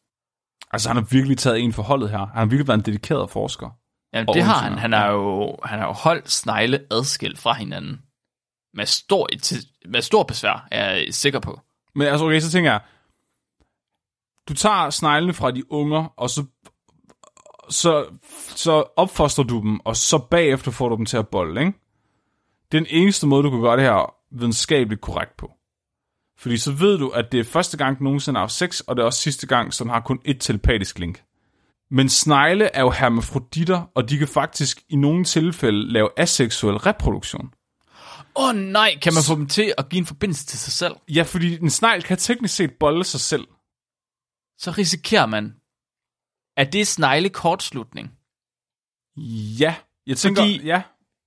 [0.71, 2.17] Altså, han har virkelig taget en for holdet her.
[2.17, 3.69] Han har virkelig været en dedikeret forsker.
[4.13, 4.77] Jamen, det har han.
[4.77, 8.01] Han har jo, han har jo holdt snegle adskilt fra hinanden.
[8.73, 9.27] Med stor,
[9.89, 11.59] med stor besvær, er jeg sikker på.
[11.95, 12.81] Men altså, okay, så tænker jeg,
[14.49, 16.45] du tager sneglene fra de unger, og så,
[17.69, 18.05] så,
[18.55, 21.73] så opfoster du dem, og så bagefter får du dem til at bolle, ikke?
[22.71, 25.51] Det er den eneste måde, du kan gøre det her videnskabeligt korrekt på.
[26.39, 28.95] Fordi så ved du, at det er første gang, du nogensinde har haft sex, og
[28.95, 31.23] det er også sidste gang, så den har kun et telepatisk link.
[31.91, 37.53] Men snegle er jo hermafroditter, og de kan faktisk i nogle tilfælde lave aseksuel reproduktion.
[38.35, 40.95] Åh oh, nej, kan man få dem til at give en forbindelse til sig selv?
[41.09, 43.47] Ja, fordi en snegl kan teknisk set bolde sig selv.
[44.57, 45.55] Så risikerer man,
[46.57, 48.11] at det er snegle kortslutning.
[49.59, 49.75] Ja,
[50.07, 50.81] jeg tænker, Fordi- ja,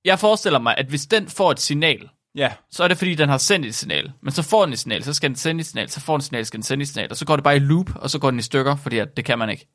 [0.04, 3.28] Jeg forestiller mig, at hvis den får et signal, ja, så er det fordi, den
[3.28, 4.12] har sendt et signal.
[4.22, 6.18] Men så får den et signal, så skal den sende et signal, så får den
[6.20, 8.10] et signal, skal den sende et signal, og så går det bare i loop, og
[8.10, 9.68] så går den i stykker, fordi at det kan man ikke.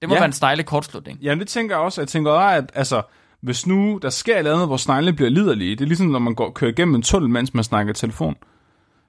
[0.00, 0.20] Det må Ja.
[0.20, 1.18] være en snegle kortslutning.
[1.22, 2.00] Jamen, det tænker jeg også.
[2.00, 3.02] Jeg tænker også, at altså,
[3.42, 6.18] hvis nu der sker et eller andet, hvor snegle bliver liderlige, det er ligesom, når
[6.18, 8.34] man går, kører igennem en tunnel, mens man snakker i telefon.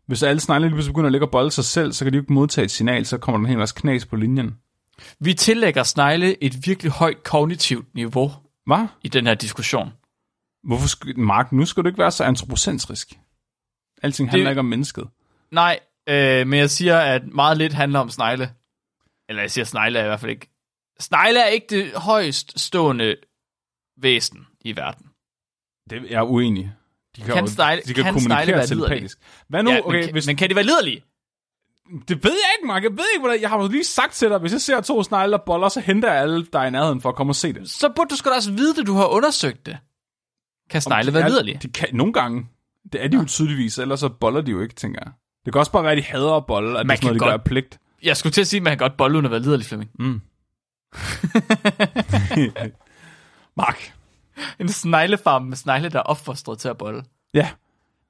[0.08, 2.18] Hvis alle snegle lige pludselig begynder at ligge og bolde sig selv, så kan de
[2.18, 4.56] jo ikke modtage et signal, så kommer der en hel masse knas på linjen.
[5.20, 8.32] Vi tillægger snegle et virkelig højt kognitivt niveau
[8.66, 8.88] Hvad?
[9.04, 9.90] i den her diskussion.
[10.68, 13.14] Hvorfor skal, Mark, nu skal du ikke være så antropocentrisk.
[14.04, 15.08] Alting handler Det- ikke om mennesket.
[15.52, 18.52] Nej, øh, men jeg siger, at meget lidt handler om snegle.
[19.30, 20.50] Eller jeg siger, snegle er i hvert fald ikke...
[21.00, 23.16] Snegle er ikke det højst stående
[24.02, 25.06] væsen i verden.
[25.90, 26.72] Det er jeg uenig.
[27.16, 29.18] De Kan jo- snegle- de kan, kan kommunikere telepatisk.
[29.48, 29.72] Hvad nu?
[29.72, 31.04] ja, okay, men, kan, hvis, men kan de være liderlige?
[32.08, 32.84] Det ved jeg ikke, Mark.
[32.84, 33.42] Jeg ved ikke, hvordan...
[33.42, 35.80] Jeg har jo lige sagt til dig, hvis jeg ser to snegle der boller, så
[35.80, 37.70] henter jeg alle, er i nærheden for at komme og se det.
[37.70, 39.78] Så burde du sgu da også vide det, du har undersøgt det.
[40.70, 41.60] Kan snegle være er- liderlige?
[41.64, 42.48] De kan, nogle gange.
[42.94, 45.12] Det er de jo tydeligvis, ellers så boller de jo ikke, tænker jeg.
[45.46, 47.08] Det kan også bare være, at de hader at bolle, at Man det er sådan
[47.08, 47.80] noget, de gør godt- af pligt.
[48.04, 49.92] Jeg skulle til at sige, at man kan godt bolle uden at være liderlig, Flemming.
[50.00, 50.22] Mm.
[53.58, 53.94] Mark.
[54.60, 57.04] En sneglefarm med snegle, der er opfostret til at bolle.
[57.34, 57.50] Ja.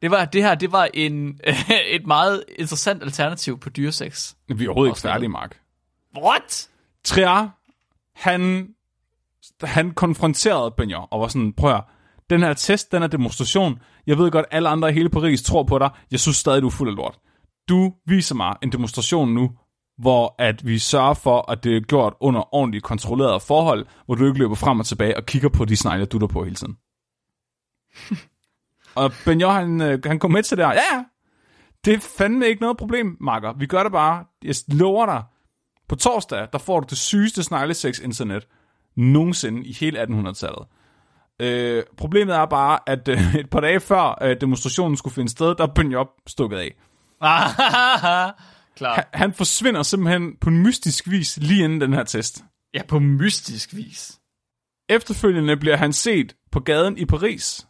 [0.02, 1.40] Det var det her, det var en,
[1.98, 4.34] et meget interessant alternativ på dyresex.
[4.48, 5.60] Vi er overhovedet ikke færdige, Mark.
[6.22, 6.70] What?
[7.04, 7.50] Trier,
[8.16, 8.70] han,
[9.64, 11.82] han konfronterede Benjo og var sådan, prøv at
[12.30, 15.64] den her test, den her demonstration, jeg ved godt, alle andre i hele Paris tror
[15.64, 17.20] på dig, jeg synes stadig, du er fuld af lort.
[17.70, 19.52] Du viser mig en demonstration nu,
[19.98, 24.26] hvor at vi sørger for, at det er gjort under ordentligt kontrollerede forhold, hvor du
[24.26, 26.78] ikke løber frem og tilbage og kigger på de snegle, du der på hele tiden.
[29.02, 30.74] og Benjo, han, øh, han kom med til det her.
[30.74, 31.04] Ja, ja.
[31.86, 33.54] Det er fandme ikke noget problem, Marker.
[33.54, 34.26] Vi gør det bare.
[34.44, 35.24] Jeg lover dig,
[35.90, 38.48] på torsdag, der får du det sygeste sneglesex-internet
[38.96, 40.68] nogensinde i hele 1800-tallet.
[41.42, 45.56] Øh, problemet er bare, at øh, et par dage før øh, demonstrationen skulle finde sted,
[45.56, 46.76] der er Ben Job stukket af.
[48.78, 48.96] Klar.
[48.96, 52.44] Han, han forsvinder simpelthen på en mystisk vis lige inden den her test.
[52.74, 54.20] Ja, på mystisk vis.
[54.90, 57.68] Efterfølgende bliver han set på gaden i Paris,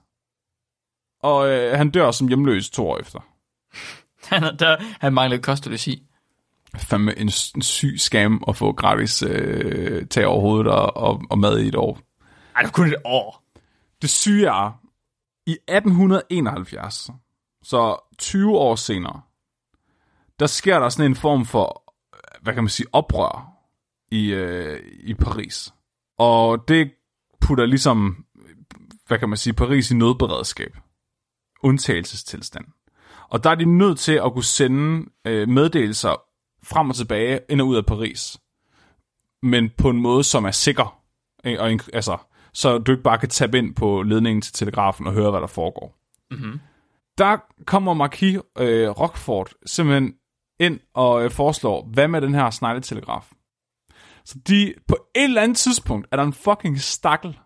[1.23, 3.19] og øh, han dør som hjemløs to år efter.
[4.29, 6.03] Han, er der, han manglede kost og logi.
[6.77, 11.39] Fandme en, en syg skam at få gratis øh, tag over hovedet og, og, og
[11.39, 11.99] mad i et år.
[12.55, 13.43] Ej, det var kun et år.
[14.01, 14.81] Det syge er,
[15.45, 17.09] i 1871,
[17.63, 19.21] så 20 år senere,
[20.39, 21.93] der sker der sådan en form for,
[22.41, 23.57] hvad kan man sige, oprør
[24.11, 25.73] i, øh, i Paris.
[26.17, 26.91] Og det
[27.41, 28.25] putter ligesom,
[29.07, 30.77] hvad kan man sige, Paris i nødberedskab.
[31.63, 32.65] Undtagelsestilstand.
[33.29, 36.21] Og der er de nødt til at kunne sende øh, meddelelser
[36.63, 38.37] frem og tilbage ind og ud af Paris.
[39.41, 41.01] Men på en måde, som er sikker.
[41.43, 42.17] Og, altså,
[42.57, 45.47] så du ikke bare kan tabe ind på ledningen til telegrafen og høre, hvad der
[45.47, 45.95] foregår.
[46.31, 46.59] Mm-hmm.
[47.17, 50.13] Der kommer Marquis øh, Rockford simpelthen
[50.59, 53.31] ind og øh, foreslår, hvad med den her snegletelegraf?
[54.25, 57.39] Så de, på et eller andet tidspunkt, er der en fucking stakkel,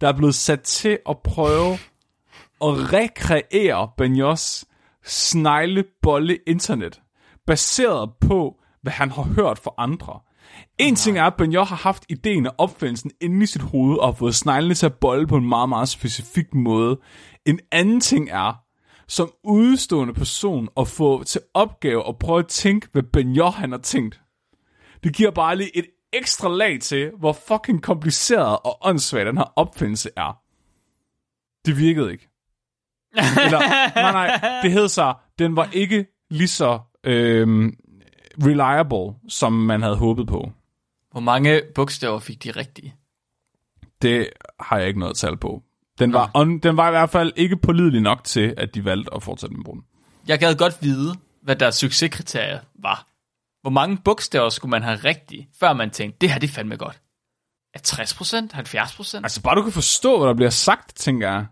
[0.00, 1.72] der er blevet sat til at prøve
[2.66, 4.64] at rekreere Benjos
[5.04, 7.00] sneglebolle internet,
[7.46, 10.20] baseret på, hvad han har hørt fra andre.
[10.82, 14.18] En ting er, at Benjot har haft ideen og opfindelsen inde i sit hoved og
[14.18, 17.00] fået sneglene til at bolle på en meget, meget specifik måde.
[17.46, 18.62] En anden ting er,
[19.08, 23.78] som udstående person at få til opgave at prøve at tænke, hvad Benjot han har
[23.78, 24.20] tænkt.
[25.04, 29.52] Det giver bare lige et ekstra lag til, hvor fucking kompliceret og åndssvagt den her
[29.56, 30.40] opfindelse er.
[31.66, 32.28] Det virkede ikke.
[33.16, 33.58] Eller,
[34.12, 37.76] nej, nej, det hed sig, den var ikke lige så øhm,
[38.42, 40.52] reliable, som man havde håbet på.
[41.12, 42.94] Hvor mange bogstaver fik de rigtige?
[44.02, 44.28] Det
[44.60, 45.62] har jeg ikke noget tal på.
[45.98, 49.14] Den var, on, den var i hvert fald ikke pålidelig nok til, at de valgte
[49.14, 49.82] at fortsætte med brugen.
[50.28, 53.06] Jeg gad godt vide, hvad deres succeskriterie var.
[53.60, 56.76] Hvor mange bogstaver skulle man have rigtigt, før man tænkte, det her det er fandme
[56.76, 57.00] godt?
[57.74, 58.52] Er 60 procent?
[58.52, 59.24] 70 procent?
[59.24, 61.46] Altså bare du kan forstå, hvad der bliver sagt, tænker jeg.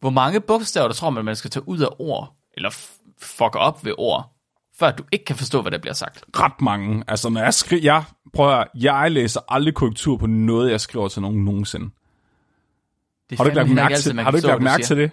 [0.00, 2.70] Hvor mange bogstaver, der tror man, man skal tage ud af ord, eller
[3.18, 4.33] fuck op ved ord,
[4.78, 6.24] før du ikke kan forstå, hvad der bliver sagt?
[6.36, 7.04] Ret mange.
[7.08, 11.08] Altså når jeg skriver, jeg, prøver, at jeg læser aldrig korrektur på noget, jeg skriver
[11.08, 11.90] til nogen nogensinde.
[13.30, 15.10] Det Har du ikke lagt mærke altid, til, har du ikke lagt mærke til det?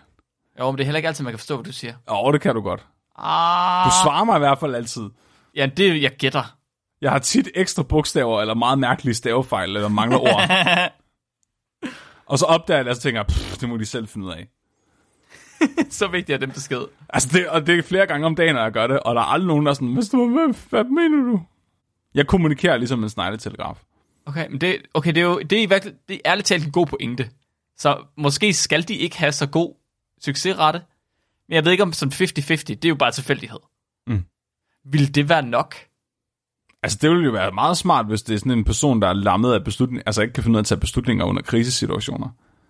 [0.59, 1.93] Jo, men det er heller ikke altid, man kan forstå, hvad du siger.
[2.09, 2.85] Jo, det kan du godt.
[3.17, 5.09] Ah, Du svarer mig i hvert fald altid.
[5.55, 6.55] ja, det jeg gætter.
[7.01, 10.49] Jeg har tit ekstra bogstaver, eller meget mærkelige stavefejl, eller mangler ord.
[12.31, 14.25] og så opdager jeg det, og så tænker jeg, "Pff, det må de selv finde
[14.27, 14.47] ud af.
[15.89, 16.81] Så vigtigt er den besked.
[17.09, 19.21] Altså, det, og det er flere gange om dagen, når jeg gør det, og der
[19.21, 21.41] er aldrig nogen, der er sådan, hvad, hvad, hvad mener du?
[22.15, 23.83] Jeg kommunikerer ligesom en snegletelegraf.
[24.25, 26.65] Okay, men det, okay, det er jo det er, i virkelig, det er ærligt talt
[26.65, 27.29] en god pointe.
[27.77, 29.75] Så måske skal de ikke have så god
[30.21, 30.81] succesrette.
[31.47, 33.59] Men jeg ved ikke om sådan 50-50, det er jo bare tilfældighed.
[34.07, 34.23] Mm.
[34.85, 35.75] Vil det være nok?
[36.83, 39.13] Altså, det ville jo være meget smart, hvis det er sådan en person, der er
[39.13, 42.29] lammet af beslutning, altså ikke kan finde ud af at tage beslutninger under krisesituationer.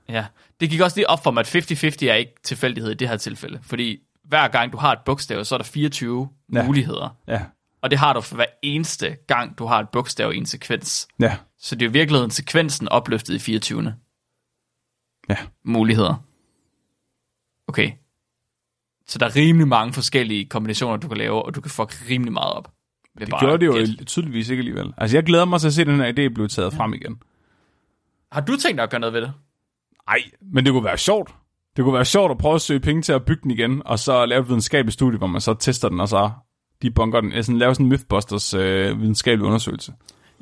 [0.09, 0.25] Ja,
[0.59, 3.17] det gik også lige op for mig, at 50-50 er ikke tilfældighed i det her
[3.17, 3.59] tilfælde.
[3.63, 6.59] Fordi hver gang du har et bogstav, så er der 24 Ja.
[6.59, 6.65] ja.
[6.65, 7.15] muligheder.
[7.27, 7.41] Ja,
[7.81, 11.07] Og det har du for hver eneste gang, du har et bogstav i en sekvens.
[11.19, 13.95] ja, Så det er i virkeligheden sekvensen opløftet i 24.
[15.29, 15.37] ja.
[15.65, 16.23] muligheder.
[17.67, 17.91] Okay.
[19.07, 22.33] Så der er rimelig mange forskellige kombinationer, du kan lave, og du kan fuck rimelig
[22.33, 22.71] meget op.
[23.19, 23.65] Det gjorde det
[23.99, 24.93] jo tydeligvis ikke alligevel.
[24.97, 27.21] Altså, jeg glæder mig til at se, at den her idé blive taget frem igen.
[28.31, 29.33] Har du tænkt dig at gøre noget ved det?
[30.11, 30.21] Nej,
[30.53, 31.35] men det kunne være sjovt.
[31.77, 33.99] Det kunne være sjovt at prøve at søge penge til at bygge den igen, og
[33.99, 36.31] så lave et videnskabeligt studie, hvor man så tester den, og så
[36.81, 37.33] de bunker den.
[37.33, 39.93] Altså, lave sådan en Mythbusters øh, videnskabelig undersøgelse.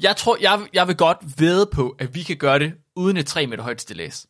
[0.02, 3.26] Jeg tror, jeg, jeg vil godt ved på, at vi kan gøre det uden et
[3.26, 4.28] 3 meter højt stillads.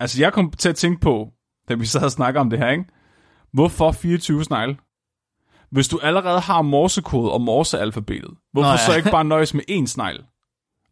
[0.00, 1.28] Altså, jeg kom til at tænke på,
[1.68, 2.84] da vi sad og snakkede om det her, ikke?
[3.52, 4.76] Hvorfor 24 snegle?
[5.70, 8.86] Hvis du allerede har morsekode og morsealfabetet, hvorfor Nå, ja.
[8.86, 10.24] så ikke bare nøjes med én snegl?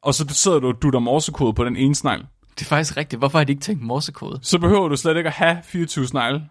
[0.03, 2.27] Og så sidder du og dutter morsekode på den ene snegl.
[2.59, 3.21] Det er faktisk rigtigt.
[3.21, 4.39] Hvorfor har de ikke tænkt morsekode?
[4.43, 6.43] Så behøver du slet ikke at have 24 snegle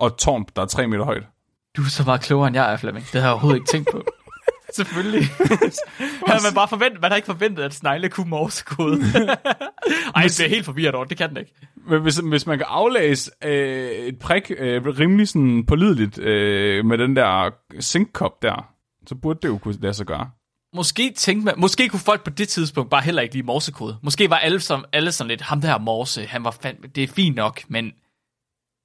[0.00, 1.22] og et tårn, der er 3 meter højt.
[1.76, 3.06] Du er så meget klogere end jeg er, Flemming.
[3.12, 4.02] Det har jeg overhovedet ikke tænkt på.
[4.76, 5.22] Selvfølgelig.
[6.28, 9.00] havde man bare forventet, man har ikke forventet, at snegle kunne morsekode.
[10.16, 11.04] Ej, det er helt forvirret over.
[11.04, 11.52] Det kan den ikke.
[11.88, 16.98] Men hvis, hvis man kan aflæse øh, et prik øh, rimelig sådan pålideligt øh, med
[16.98, 17.50] den der
[17.80, 18.68] zinkkop der,
[19.06, 20.30] så burde det jo kunne lade sig gøre.
[20.74, 23.98] Måske, tænkte man, måske kunne folk på det tidspunkt bare heller ikke lide morsekode.
[24.02, 27.08] Måske var alle, som, alle sådan lidt, ham der morse, han var fandme, det er
[27.08, 27.92] fint nok, men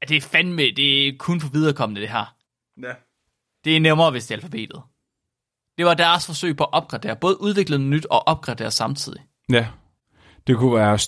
[0.08, 2.36] det er fandme, det er kun for viderekommende det her.
[2.82, 2.94] Ja.
[3.66, 4.82] Det er nemmere, hvis det er alfabetet.
[5.78, 9.22] Det var deres forsøg på at opgradere, både udvikle noget nyt og opgradere samtidig.
[9.50, 9.68] Ja.
[10.48, 11.00] Det kunne være,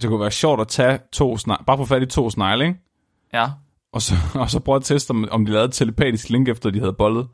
[0.00, 2.80] det kunne være sjovt at tage to snegle, bare få fat i to snegle, ikke?
[3.32, 3.50] Ja.
[3.92, 6.70] Og så, og så prøve at teste, om, om de lavede et telepatisk link, efter
[6.70, 7.28] de havde bollet.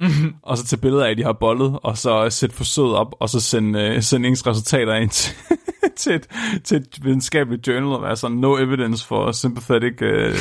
[0.42, 3.28] og så tage billeder af, at de har bollet, og så sætte forsøget op, og
[3.28, 5.34] så sende, øh, sende ens resultater ind til,
[6.00, 6.28] til, et,
[6.64, 10.02] til et videnskabeligt journal, og være sådan, no evidence for sympathetic...
[10.02, 10.34] Øh,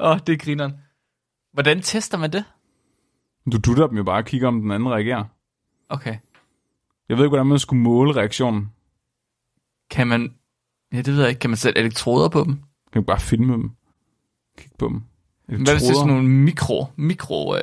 [0.00, 0.74] Åh, oh, det er grineren.
[1.52, 2.44] Hvordan tester man det?
[3.52, 5.24] du dutter dem jo bare og kigger, om den anden reagerer.
[5.88, 6.16] Okay.
[7.08, 8.72] Jeg ved ikke, hvordan man skulle måle reaktionen.
[9.90, 10.34] Kan man,
[10.92, 12.52] ja det ved jeg ikke, kan man sætte elektroder på dem?
[12.92, 13.70] Kan man bare filme dem?
[14.58, 15.02] Kig på dem.
[15.46, 17.62] Hvad hvis det er sådan nogle mikro, mikro øh,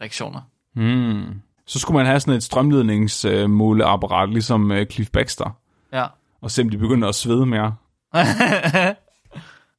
[0.00, 0.40] reaktioner?
[0.74, 1.40] Hmm.
[1.66, 5.56] Så skulle man have sådan et strømledningsmåleapparat, ligesom øh, Cliff Baxter,
[5.92, 6.06] Ja.
[6.40, 7.74] og se, om de begynder at svede mere.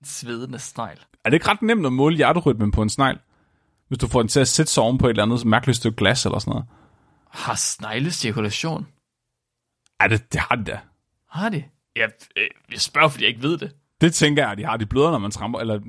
[0.03, 0.97] Svedende snegl.
[1.25, 3.19] Er det ikke ret nemt at måle hjerterytmen på en snegl?
[3.87, 5.95] Hvis du får den til at sætte sig oven på et eller andet mærkeligt stykke
[5.97, 6.65] glas eller sådan noget.
[7.29, 8.87] Har snegle cirkulation?
[9.99, 10.79] Ej, det, det har de da.
[11.29, 11.63] Har de?
[11.95, 13.71] Jeg, øh, jeg spørger, fordi jeg ikke ved det.
[14.01, 14.77] Det tænker jeg, at de har.
[14.77, 15.59] De bløder, når man tramper.
[15.59, 15.79] Eller...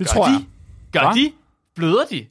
[0.00, 0.30] Det Gør tror de?
[0.32, 0.46] jeg.
[0.92, 1.12] Gør Hva?
[1.12, 1.32] de?
[1.74, 2.26] Bløder de?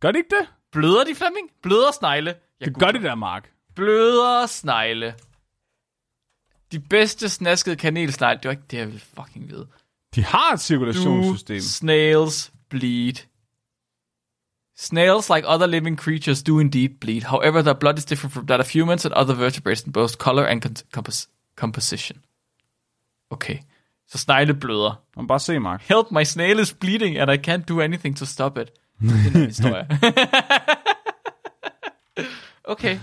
[0.00, 0.48] Gør de ikke det?
[0.72, 1.50] Bløder de, Flemming?
[1.62, 2.34] Bløder snegle?
[2.60, 3.50] Jeg Det gør de der, Mark.
[3.74, 5.14] Bløder snegle.
[6.72, 8.36] De bedste snaskede kanelsnegle.
[8.42, 9.66] Det var ikke det, jeg ville fucking vide.
[10.14, 11.60] De har et Do cirkulationssystem.
[11.60, 13.14] snails bleed?
[14.76, 17.22] Snails, like other living creatures, do indeed bleed.
[17.22, 20.44] However, their blood is different from that of humans and other vertebrates in both color
[20.46, 20.62] and
[21.56, 22.24] composition.
[23.30, 23.58] Okay.
[24.08, 25.02] Så snegle bløder.
[25.16, 25.82] Man bare se, Mark.
[25.82, 28.70] Help, my snail is bleeding, and I can't do anything to stop it.
[29.00, 29.86] Det er en historie.
[32.64, 32.98] okay.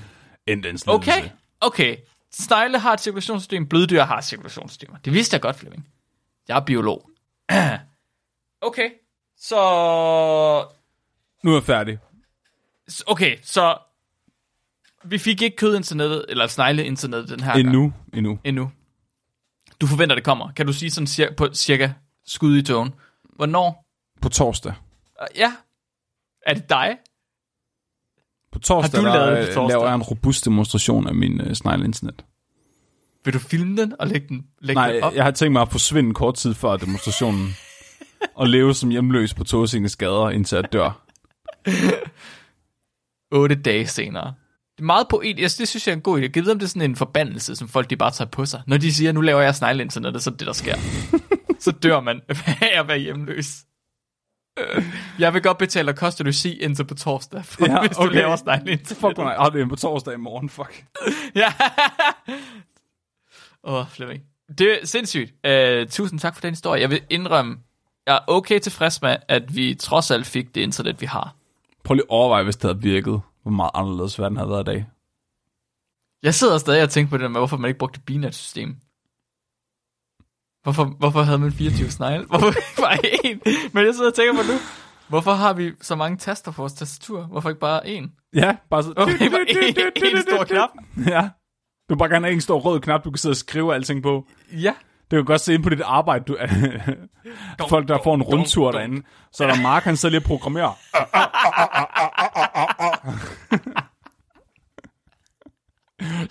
[0.47, 1.29] End den Okay.
[1.61, 1.95] Okay.
[2.31, 4.97] Snegle har et cirkulationssystem, bløddyr har et cirkulationssystemer.
[5.05, 5.87] Det vidste jeg godt, Flemming.
[6.47, 7.09] Jeg er biolog.
[8.61, 8.89] okay.
[9.37, 9.55] Så...
[11.43, 11.97] Nu er jeg færdig.
[13.07, 13.77] Okay, så...
[15.03, 17.67] Vi fik ikke kødinternettet, eller snegle-internettet den her gang.
[18.13, 18.39] Endnu.
[18.43, 18.71] Endnu.
[19.81, 20.51] Du forventer, det kommer.
[20.51, 21.91] Kan du sige sådan cir- på cirka
[22.25, 22.93] skud i togen?
[23.35, 23.85] Hvornår?
[24.21, 24.73] På torsdag.
[25.21, 25.53] Uh, ja.
[26.47, 26.97] Er det dig?
[28.51, 29.67] På torsdag, Har du lavet det der, på øh, torsdag?
[29.77, 32.25] laver jeg en robust demonstration af min uh, snegle-internet.
[33.25, 35.13] Vil du filme den og lægge den, lægge Nej, den op?
[35.13, 37.49] jeg har tænkt mig at forsvinde kort tid før demonstrationen.
[38.35, 41.05] og leve som hjemløs på Tåsingens gader, indtil jeg dør.
[43.31, 44.33] 8 dage senere.
[44.81, 45.57] Er meget poetisk.
[45.57, 46.21] Det synes jeg er en god idé.
[46.35, 48.61] Jeg ved, om det er sådan en forbandelse, som folk de bare tager på sig.
[48.67, 50.75] Når de siger, nu laver jeg snegle internettet, så er det, der sker.
[51.59, 52.21] så dør man
[52.61, 53.55] af at være hjemløs.
[55.19, 58.15] Jeg vil godt betale koster du sig indtil på torsdag, for, Ja, hvis du okay.
[58.15, 58.95] laver snegle indtil.
[58.95, 59.35] Fuck, nej.
[59.39, 60.85] Oh, det er på torsdag i morgen, fuck.
[61.35, 61.53] Ja.
[63.63, 64.23] Åh, oh, Flemming.
[64.57, 65.33] Det er sindssygt.
[65.47, 66.81] Uh, tusind tak for den historie.
[66.81, 67.57] Jeg vil indrømme,
[68.07, 71.35] jeg er okay tilfreds med, at vi trods alt fik det internet, vi har.
[71.83, 74.71] Prøv lige at overveje, hvis det havde virket, hvor meget anderledes verden havde været i
[74.71, 74.85] dag.
[76.23, 78.75] Jeg sidder stadig og tænker på det der med, hvorfor man ikke brugte binet-system.
[80.63, 82.25] Hvorfor, hvorfor havde man 24 snegle?
[82.25, 82.51] Hvorfor
[82.85, 83.69] bare én?
[83.73, 84.57] Men jeg sidder og tænker på nu,
[85.07, 87.23] hvorfor har vi så mange taster på vores tastatur?
[87.23, 88.29] Hvorfor ikke bare én?
[88.33, 88.93] Ja, bare så...
[88.93, 90.69] Hvorfor ikke bare én, stor knap?
[91.07, 91.29] Ja.
[91.89, 94.03] Du vil bare gerne have en stor rød knap, du kan sidde og skrive alting
[94.03, 94.27] på.
[94.51, 94.73] Ja.
[95.11, 96.37] Det kan godt se ind på dit arbejde, du,
[97.69, 99.03] folk der får en rundtur derinde.
[99.33, 100.71] Så er der Mark, han sidder lige og programmerer.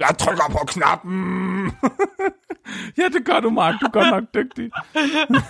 [0.01, 1.73] Jeg trykker på knappen.
[2.99, 3.75] ja, det gør du, Mark.
[3.81, 4.71] Du er godt nok dygtig.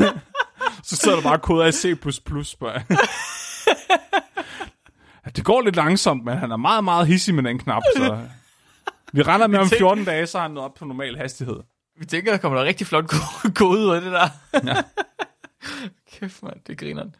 [0.88, 1.86] Så sidder der bare koder i C++.
[2.60, 2.82] Bare.
[5.36, 8.18] Det går lidt langsomt, men han er meget, meget hissig med den knap, så...
[9.12, 11.56] Vi regner med om tænker- 14 dage, så er han nået op på normal hastighed.
[12.00, 14.28] Vi tænker, der kommer der rigtig flot ko- kode ud af det der.
[14.64, 14.82] Ja.
[16.12, 17.14] Kæft, mand, det griner den.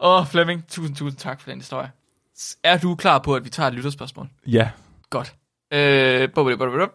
[0.00, 1.90] Åh, Flemming, tusind, tusind tak for den historie.
[2.62, 4.28] Er du klar på, at vi tager et lytterspørgsmål?
[4.46, 4.70] Ja.
[5.10, 5.34] Godt.
[5.72, 6.90] Øh, bub, bub.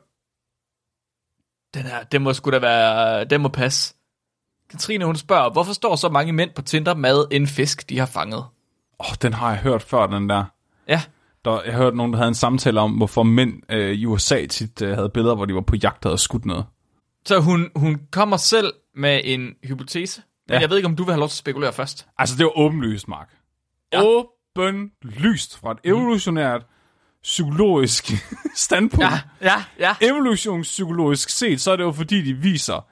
[1.74, 3.96] den her, den må sgu da være, den må passe.
[4.70, 8.06] Katrine, hun spørger, hvorfor står så mange mænd på Tinder med en fisk, de har
[8.06, 8.40] fanget?
[8.40, 8.46] Åh,
[9.00, 10.46] oh, den har jeg hørt før, den der.
[10.88, 11.02] Ja,
[11.46, 14.82] der jeg hørte nogen, der havde en samtale om, hvorfor mænd øh, i USA tit
[14.82, 16.66] øh, havde billeder, hvor de var på jagt og havde skudt noget.
[17.26, 20.60] Så hun, hun kommer selv med en hypotese, men Ja.
[20.62, 22.08] jeg ved ikke, om du vil have lov til at spekulere først.
[22.18, 23.30] Altså, det var åbenlyst, Mark.
[23.94, 24.02] Ja.
[24.02, 24.06] Ja.
[24.58, 26.66] Åbenlyst fra et evolutionært
[27.24, 28.12] psykologisk
[28.56, 29.06] standpunkt.
[29.06, 29.96] Ja, ja, ja.
[30.08, 32.86] Evolutionspsykologisk set, så er det jo fordi, de viser,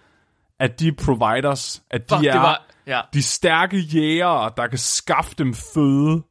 [0.60, 3.02] at de er providers, at de Fuck, er det var, ja.
[3.14, 6.22] de stærke jægere, der kan skaffe dem føde,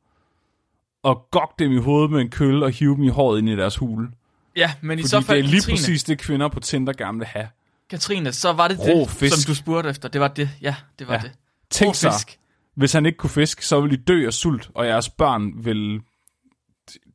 [1.03, 3.57] og gokke dem i hovedet med en kølle og hive dem i håret ind i
[3.57, 4.09] deres hule.
[4.57, 6.92] Ja, men i Fordi så fald, det er lige Katrine, præcis det, kvinder på Tinder
[6.92, 7.49] gerne vil have.
[7.91, 9.34] Katrine, så var det Rå det, fisk.
[9.43, 10.09] som du spurgte efter.
[10.09, 11.20] Det var det, ja, det var Ja.
[11.20, 11.32] det.
[11.70, 12.39] Tænk sig, fisk.
[12.76, 16.01] hvis han ikke kunne fiske, så ville de dø af sult, og jeres børn vil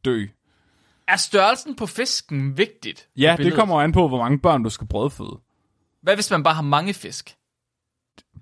[0.06, 0.26] dø.
[1.08, 3.08] Er størrelsen på fisken vigtigt?
[3.18, 5.40] Ja, det kommer an på, hvor mange børn du skal brødføde.
[6.02, 7.36] Hvad hvis man bare har mange fisk?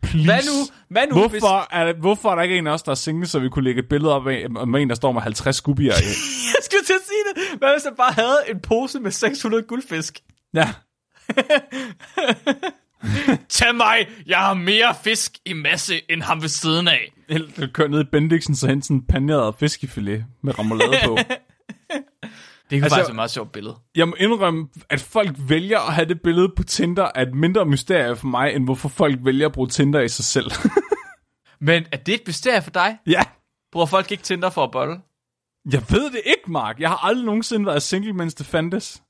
[0.03, 0.25] Please.
[0.25, 1.41] Hvad nu, hvad nu hvis...
[1.41, 3.63] Hvorfor er, hvorfor er der ikke en af os, der er single, så vi kunne
[3.63, 5.95] lægge et billede op af med en, der står med 50 skubbier i?
[6.55, 7.59] Jeg skulle til at sige det.
[7.59, 10.19] Hvad hvis jeg bare havde en pose med 600 guldfisk?
[10.53, 10.73] ja.
[13.49, 17.13] Tag mig, jeg har mere fisk i masse end ham ved siden af.
[17.27, 21.17] Eller du kører ned i Bendixen, så hente sådan en paneret fiskefilet med remoulade på.
[22.69, 23.75] Det kunne altså, faktisk være et meget sjovt billede.
[23.95, 27.65] Jeg må indrømme, at folk vælger at have det billede på Tinder, er et mindre
[27.65, 30.51] mysterie for mig, end hvorfor folk vælger at bruge Tinder i sig selv.
[31.67, 32.97] Men er det et mysterie for dig?
[33.07, 33.21] ja.
[33.71, 34.99] Bruger folk ikke Tinder for at bolle?
[35.71, 36.79] Jeg ved det ikke, Mark.
[36.79, 39.01] Jeg har aldrig nogensinde været single, mens det fandtes.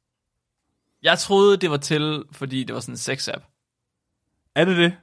[1.03, 3.43] Jeg troede, det var til, fordi det var sådan en sex-app.
[4.55, 4.97] Er det det?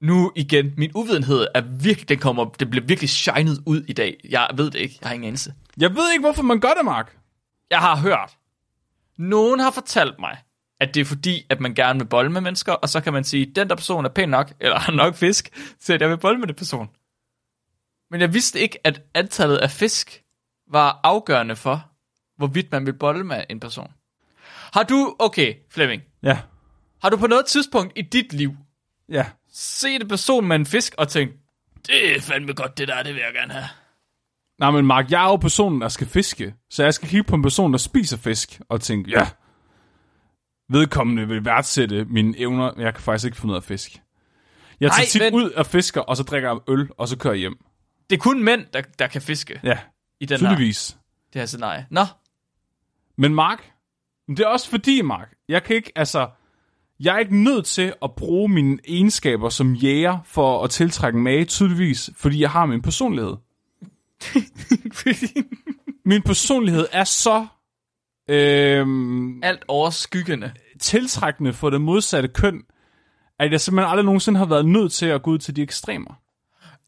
[0.00, 4.20] Nu igen, min uvidenhed er virkelig, den kommer, det bliver virkelig shined ud i dag.
[4.28, 5.54] Jeg ved det ikke, jeg har ingen anelse.
[5.76, 7.18] Jeg ved ikke, hvorfor man gør det, Mark.
[7.70, 8.36] Jeg har hørt,
[9.18, 10.38] nogen har fortalt mig,
[10.80, 13.24] at det er fordi, at man gerne vil bolle med mennesker, og så kan man
[13.24, 15.50] sige, den der person er pæn nok, eller har nok fisk,
[15.90, 16.90] at jeg vil bolle med den person.
[18.10, 20.22] Men jeg vidste ikke, at antallet af fisk
[20.70, 21.90] var afgørende for,
[22.36, 23.92] hvorvidt man vil bolle med en person.
[24.74, 26.38] Har du, okay, Flemming, Ja.
[27.02, 28.56] har du på noget tidspunkt i dit liv
[29.08, 29.26] Ja.
[29.52, 31.34] set en person med en fisk og tænkt,
[31.86, 33.68] det er fandme godt det der, det vil jeg gerne have.
[34.58, 36.54] Nej, men Mark, jeg er jo personen, der skal fiske.
[36.70, 39.28] Så jeg skal kigge på en person, der spiser fisk, og tænke, ja,
[40.68, 42.72] vedkommende vil værdsætte mine evner.
[42.78, 44.02] Jeg kan faktisk ikke finde ud af fisk.
[44.80, 47.18] Jeg tager Nej, tit men- ud og fisker, og så drikker jeg øl, og så
[47.18, 47.58] kører jeg hjem.
[48.10, 49.78] Det er kun mænd, der, der kan fiske Ja,
[50.20, 50.96] i den her, tydeligvis.
[51.32, 51.86] det her scenarie.
[51.90, 52.04] Nå,
[53.16, 53.72] Men Mark,
[54.28, 56.28] men det er også fordi, Mark, jeg kan ikke, altså,
[57.00, 61.24] jeg er ikke nødt til at bruge mine egenskaber som jæger for at tiltrække en
[61.24, 63.36] mage, tydeligvis, fordi jeg har min personlighed.
[66.04, 67.46] Min personlighed er så
[68.28, 70.52] øhm, alt overskyggende.
[70.80, 72.62] tiltrækkende for det modsatte køn,
[73.38, 76.14] at jeg simpelthen aldrig nogensinde har været nødt til at gå ud til de ekstremer.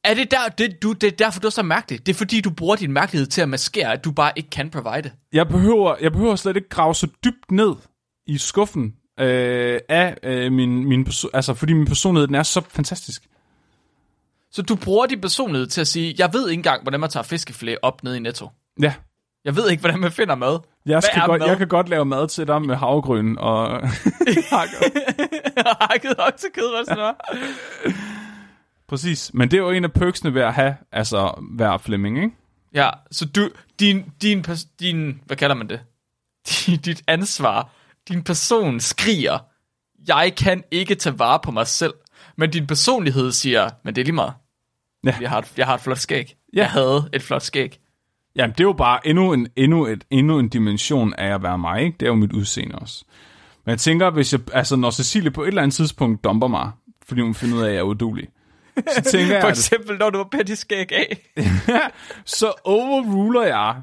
[0.05, 2.07] Er det, der, det, du, det er derfor, du er så mærkelig?
[2.07, 4.71] Det er fordi, du bruger din mærkelighed til at maskere, at du bare ikke kan
[4.71, 5.11] provide.
[5.33, 7.75] Jeg behøver, jeg behøver slet ikke grave så dybt ned
[8.27, 12.63] i skuffen øh, af øh, min, min perso- altså fordi min personlighed den er så
[12.71, 13.23] fantastisk.
[14.51, 17.25] Så du bruger din personlighed til at sige, jeg ved ikke engang, hvordan man tager
[17.25, 18.49] fiskefilet op ned i Netto.
[18.81, 18.95] Ja,
[19.45, 20.59] Jeg ved ikke, hvordan man finder mad.
[20.87, 21.49] jeg, skal godt, mad?
[21.49, 23.69] jeg kan godt lave mad til dig med havgryn og
[25.81, 27.15] Hakket oksekød, hvad sådan noget.
[28.93, 29.31] Præcis.
[29.35, 32.31] Men det er jo en af perksene ved at have, altså, være Flemming, ikke?
[32.75, 34.45] Ja, så du, din, din,
[34.81, 35.81] din, hvad kalder man det?
[36.85, 37.71] Dit ansvar,
[38.09, 39.39] din person skriger,
[40.09, 41.95] jeg kan ikke tage vare på mig selv.
[42.37, 44.33] Men din personlighed siger, men det er lige meget.
[45.05, 45.17] Ja.
[45.21, 46.37] Jeg har et, jeg har et flot skæg.
[46.55, 46.59] Ja.
[46.59, 47.79] Jeg havde et flot skæg.
[48.37, 51.59] Jamen, det er jo bare endnu en, endnu, et, endnu en dimension af at være
[51.59, 51.97] mig, ikke?
[52.01, 53.05] Det er jo mit udseende også.
[53.65, 56.71] Men jeg tænker, hvis jeg, altså, når Cecilie på et eller andet tidspunkt dumper mig,
[57.07, 58.29] fordi hun finder ud af, at jeg er udulig,
[58.77, 61.31] så tænker jeg, For eksempel, når du var petty skæg af.
[62.25, 63.83] så overruler jeg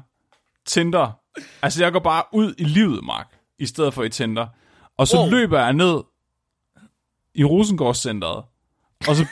[0.66, 1.20] Tinder.
[1.62, 3.28] Altså, jeg går bare ud i livet, Mark,
[3.58, 4.46] i stedet for i Tinder.
[4.96, 5.30] Og så wow.
[5.30, 6.00] løber jeg ned
[7.34, 8.44] i Rosengårdscenteret,
[9.08, 9.26] og så,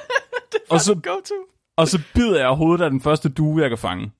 [0.70, 1.34] og så Go to.
[1.76, 4.12] Og så bider jeg hovedet af den første due, jeg kan fange.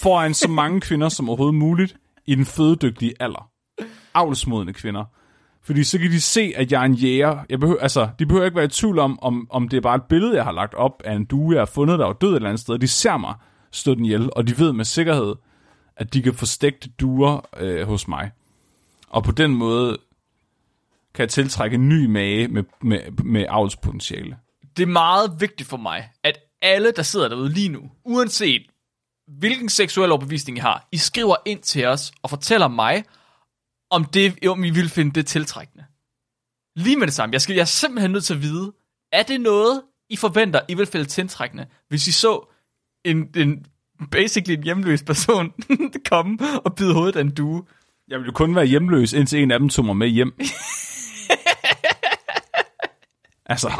[0.00, 3.50] Foran så mange kvinder som overhovedet muligt i den fødedygtige alder.
[4.14, 5.04] Avlsmodende kvinder.
[5.64, 7.38] Fordi så kan de se, at jeg er en jæger.
[7.48, 9.96] Jeg behøver, altså, de behøver ikke være i tvivl om, om, om det er bare
[9.96, 12.30] et billede, jeg har lagt op af en due, jeg har fundet, der var død
[12.30, 12.78] et eller andet sted.
[12.78, 13.34] De ser mig
[13.72, 15.34] stå den ihjel, og de ved med sikkerhed,
[15.96, 18.30] at de kan få stegt duer øh, hos mig.
[19.08, 19.98] Og på den måde
[21.14, 24.36] kan jeg tiltrække en ny mage med, med, med avlspotentiale.
[24.76, 28.62] Det er meget vigtigt for mig, at alle, der sidder derude lige nu, uanset
[29.26, 33.04] hvilken seksuel overbevisning I har, I skriver ind til os og fortæller mig,
[33.92, 35.84] om, det, om I vil finde det tiltrækkende.
[36.76, 37.32] Lige med det samme.
[37.32, 38.72] Jeg, skal, jeg er simpelthen nødt til at vide,
[39.12, 42.52] er det noget, I forventer, I vil finde tiltrækkende, hvis I så
[43.04, 43.66] en, en
[44.10, 45.52] basically en hjemløs person
[46.10, 47.64] komme og bide hovedet af en due?
[48.08, 50.38] Jeg ville jo kun være hjemløs, indtil en af dem tog mig med hjem.
[53.46, 53.72] altså,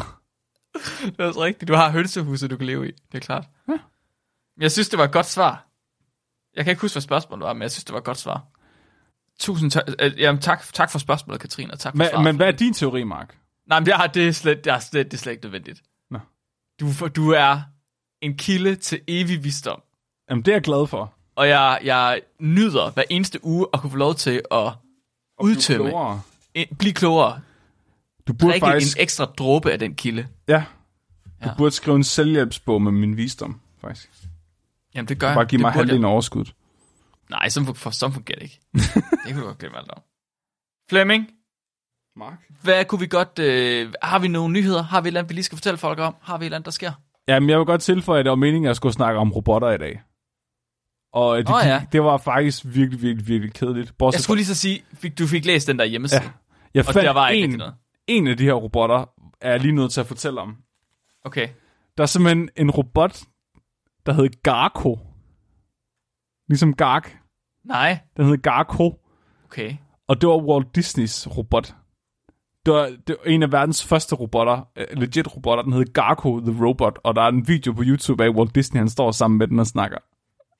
[1.04, 1.68] Det er også rigtigt.
[1.68, 2.92] Du har hønsehuset, du kan leve i.
[2.92, 3.44] Det er klart.
[3.68, 3.78] Ja.
[4.60, 5.66] Jeg synes, det var et godt svar.
[6.56, 8.46] Jeg kan ikke huske, hvad spørgsmålet var, men jeg synes, det var et godt svar.
[9.42, 9.82] Tusind tak.
[10.00, 12.24] Øh, jamen, tak, tak for spørgsmålet, Katrine, og tak for men, svaret.
[12.24, 13.38] men hvad er din teori, Mark?
[13.68, 15.82] Nej, men det er, det er, slet, det er, slet, det er slet ikke nødvendigt.
[16.10, 16.18] Nå.
[16.80, 17.60] Du, du er
[18.20, 19.80] en kilde til evig visdom.
[20.30, 21.12] Jamen, det er jeg glad for.
[21.36, 24.72] Og jeg, jeg nyder hver eneste uge at kunne få lov til at
[25.40, 26.20] udtømme, klogere.
[26.54, 27.40] en, blive klogere,
[28.26, 28.96] Du burde drikke faktisk...
[28.96, 30.26] en ekstra dråbe af den kilde.
[30.48, 30.64] Ja.
[31.44, 31.54] Du Ja.
[31.58, 34.08] burde skrive en selvhjælpsbog med min visdom, faktisk.
[34.94, 35.34] Jamen, det gør jeg.
[35.34, 36.54] Bare give mig halvdelen af overskuddet.
[37.32, 38.60] Nej, sådan, for, for, sådan fungerer det ikke.
[39.24, 40.02] det kan du godt glemme alt om.
[40.90, 41.30] Flemming,
[42.16, 42.38] Mark?
[42.62, 43.38] hvad kunne vi godt...
[43.38, 44.82] Øh, har vi nogle nyheder?
[44.82, 46.16] Har vi et eller andet, vi lige skal fortælle folk om?
[46.20, 46.92] Har vi et eller andet, der sker?
[47.28, 49.70] Jamen, jeg vil godt tilføje, at det var meningen, at jeg skulle snakke om robotter
[49.70, 50.00] i dag.
[51.12, 51.86] Og det, Åh, gik, ja.
[51.92, 53.98] det var faktisk virkelig, virkelig, virkelig kedeligt.
[53.98, 56.22] Bortset Jeg skulle lige så sige, fik, du fik læst den der hjemmeside.
[56.22, 56.30] Ja.
[56.74, 57.74] jeg og fandt der var ikke en, noget.
[58.06, 59.04] en af de her robotter,
[59.40, 60.56] er jeg lige nødt til at fortælle om.
[61.24, 61.48] Okay.
[61.96, 63.20] Der er simpelthen en robot,
[64.06, 64.98] der hedder Garko.
[66.48, 67.21] Ligesom Gark.
[67.64, 67.98] Nej.
[68.16, 69.00] Den hedder Garko.
[69.44, 69.76] Okay.
[70.08, 71.74] Og det var Walt Disneys robot.
[72.66, 76.40] Det var, det var en af verdens første robotter, øh, legit robotter, den hed Garko
[76.40, 79.38] the Robot, og der er en video på YouTube af Walt Disney, han står sammen
[79.38, 79.98] med den og snakker.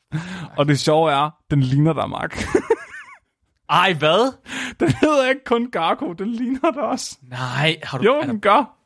[0.58, 2.38] Og det sjove er, den ligner dig, Mark.
[3.70, 4.32] Ej, hvad?
[4.80, 7.18] den hedder ikke kun Garko, den ligner dig også.
[7.22, 8.04] Nej, har du...
[8.04, 8.76] Jo, den gør.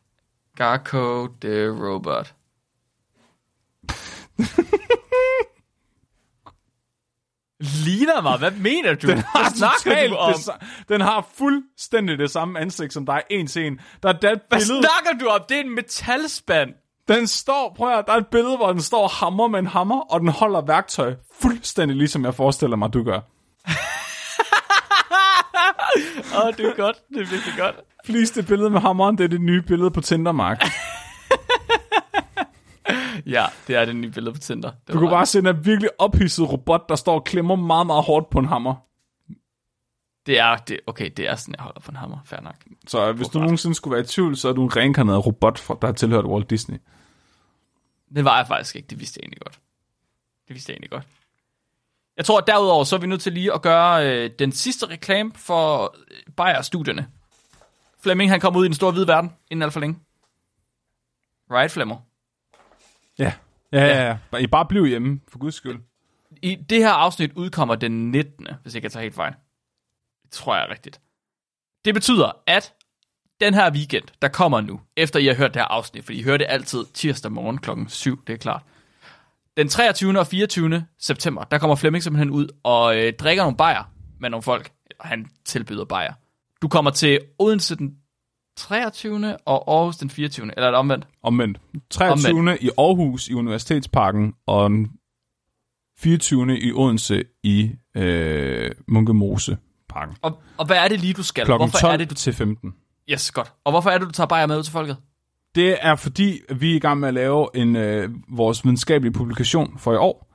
[0.57, 2.35] Garco the Robot.
[7.61, 8.39] Ligner mig?
[8.39, 9.07] Hvad mener du?
[9.07, 10.33] Den har, snakker du om?
[10.33, 10.51] det,
[10.89, 13.81] den har fuldstændig det samme ansigt som dig, en til en.
[14.03, 15.41] Der er et Hvad billede, snakker du om?
[15.49, 16.71] Det er en metalspand.
[17.09, 19.59] den står, prøv at høre, der er et billede, hvor den står og hammer med
[19.59, 23.21] en hammer, og den holder værktøj fuldstændig ligesom jeg forestiller mig, du gør.
[26.37, 26.97] Åh, oh, det er godt.
[27.09, 27.75] Det er virkelig godt.
[28.05, 30.65] Please, det billede med hammeren, det er det nye billede på Tinder, Mark.
[33.37, 34.71] Ja, det er det nye billede på Tinder.
[34.87, 35.11] Det Du ret.
[35.11, 38.45] bare se en virkelig ophidset robot, der står og klemmer meget, meget hårdt på en
[38.45, 38.75] hammer.
[40.27, 42.19] Det er, det, okay, det er sådan, jeg holder på en hammer.
[42.25, 42.55] Fair nok.
[42.87, 43.43] Så hvis du Robot.
[43.45, 46.51] nogensinde skulle være i tvivl, så er du en reinkarneret robot, der har tilhørt Walt
[46.51, 46.79] Disney.
[48.15, 48.87] Det var jeg faktisk ikke.
[48.89, 49.59] Det vidste jeg egentlig godt.
[50.49, 51.07] Det vidste jeg egentlig godt.
[52.17, 54.87] Jeg tror, at derudover, så er vi nødt til lige at gøre øh, den sidste
[54.87, 57.07] reklame for øh, Bayer-studierne.
[58.01, 59.99] Flemming, han kommer ud i den store hvide verden, inden alt for længe.
[61.51, 61.97] Right, Flemmer?
[63.19, 63.33] Ja.
[63.73, 64.19] Ja, ja, ja.
[64.31, 65.79] Bare- I bare bliv hjemme, for guds skyld.
[66.43, 69.33] I det her afsnit udkommer den 19., hvis jeg kan tage helt fejl.
[70.23, 71.01] Det tror jeg er rigtigt.
[71.85, 72.75] Det betyder, at
[73.41, 76.23] den her weekend, der kommer nu, efter I har hørt det her afsnit, for I
[76.23, 78.63] hører det altid tirsdag morgen klokken 7, det er klart.
[79.57, 80.19] Den 23.
[80.21, 80.87] og 24.
[80.99, 84.71] september, der kommer Flemming simpelthen ud og øh, drikker nogle bajer med nogle folk.
[85.01, 86.13] Han tilbyder bajer.
[86.63, 87.97] Du kommer til Odense den
[88.57, 89.37] 23.
[89.45, 90.47] og Aarhus den 24.
[90.57, 91.07] Eller er det omvendt?
[91.23, 91.61] Omvendt.
[91.91, 92.39] 23.
[92.39, 92.63] Omvendt.
[92.63, 94.89] i Aarhus i Universitetsparken, og den
[95.99, 96.59] 24.
[96.59, 99.57] i Odense i øh, Munkemose
[99.89, 100.17] Parken.
[100.23, 101.45] Og, og hvad er det lige, du skal?
[101.45, 102.15] Klokken Hvorfor 12 er det, du...
[102.15, 102.75] til 15.
[103.11, 103.53] Yes, godt.
[103.65, 104.97] Og hvorfor er det, du tager bajer med ud til folket?
[105.55, 109.79] Det er fordi, vi er i gang med at lave en øh, vores videnskabelige publikation
[109.79, 110.33] for i år,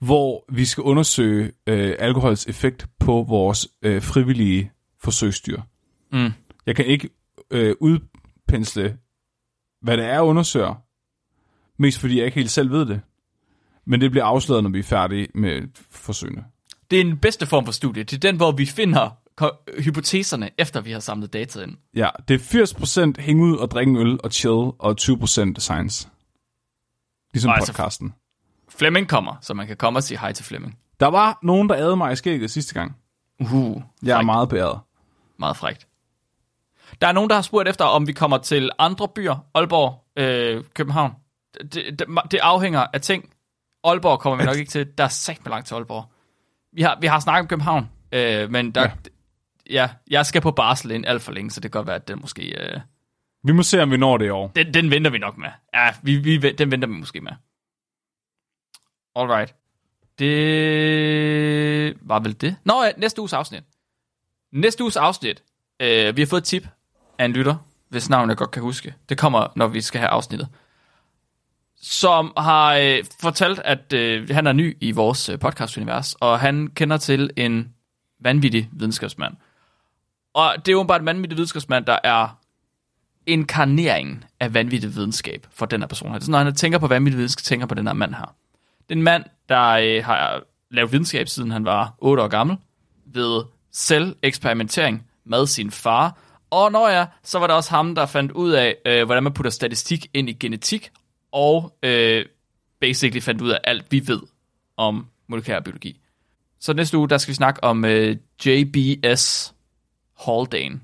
[0.00, 4.70] hvor vi skal undersøge øh, alkohols effekt på vores øh, frivillige
[5.00, 5.60] forsøgsdyr.
[6.12, 6.32] Mm.
[6.66, 7.10] Jeg kan ikke
[7.52, 8.98] øh, udpensle,
[9.82, 10.74] hvad det er, jeg undersøger.
[11.82, 13.00] Mest fordi jeg ikke helt selv ved det.
[13.84, 16.44] Men det bliver afsløret, når vi er færdige med forsøgene.
[16.90, 18.02] Det er den bedste form for studie.
[18.02, 19.10] Det er den, hvor vi finder
[19.82, 21.76] hypoteserne, efter vi har samlet data ind.
[21.94, 26.08] Ja, det er 80% hænge ud og drikke øl og chill, og 20% science.
[27.34, 28.14] Ligesom Og altså- podcasten.
[28.68, 30.78] Flemming kommer, så man kan komme og sige hej til Flemming.
[31.00, 32.96] Der var nogen, der adede mig i skægget sidste gang.
[33.40, 34.80] Uh, Jeg er meget beæret.
[35.38, 35.86] meget frægt.
[37.00, 39.46] Der er nogen, der har spurgt efter, om vi kommer til andre byer.
[39.54, 41.12] Aalborg, øh, København.
[41.62, 43.30] Det, det, det afhænger af ting.
[43.84, 44.98] Aalborg kommer vi nok ikke til.
[44.98, 46.12] Der er sagt med langt til Aalborg.
[46.72, 48.90] Vi har, vi har snakket om København, øh, men der, Ja.
[49.70, 49.90] ja.
[50.10, 52.18] jeg skal på barsel ind alt for længe, så det kan godt være, at den
[52.20, 52.42] måske...
[52.62, 52.80] Øh,
[53.44, 54.48] Vi må se, om vi når det i år.
[54.56, 55.48] den, den venter vi nok med.
[55.74, 57.32] Ja, vi, vi, den venter vi måske med.
[59.16, 59.54] Alright.
[60.18, 62.56] Det var vel det.
[62.64, 63.62] Nå ja, næste uges afsnit.
[64.52, 65.42] Næste uges afsnit.
[65.80, 66.66] Øh, vi har fået et tip
[67.22, 67.56] af en lytter,
[67.88, 68.94] hvis navn jeg godt kan huske.
[69.08, 70.48] Det kommer, når vi skal have afsnittet.
[71.82, 76.68] Som har øh, fortalt, at øh, han er ny i vores øh, podcast-univers, og han
[76.74, 77.74] kender til en
[78.20, 79.34] vanvittig videnskabsmand.
[80.34, 82.38] Og det er jo bare en vanvittig videnskabsmand, der er
[83.26, 86.14] inkarneringen af vanvittig videnskab for den her person her.
[86.14, 88.34] Det er sådan, når han tænker på vanvittig videnskab, tænker på den her mand her.
[88.88, 92.56] Det er en mand, der øh, har lavet videnskab, siden han var 8 år gammel,
[93.04, 93.42] ved
[93.72, 96.16] selv eksperimentering med sin far.
[96.52, 99.32] Og når ja, så var det også ham, der fandt ud af, øh, hvordan man
[99.32, 100.90] putter statistik ind i genetik,
[101.32, 102.26] og øh,
[102.80, 104.20] basically fandt ud af alt, vi ved
[104.76, 106.00] om molekylær biologi.
[106.60, 108.16] Så næste uge, der skal vi snakke om øh,
[108.46, 109.54] J.B.S.
[110.26, 110.80] Haldane.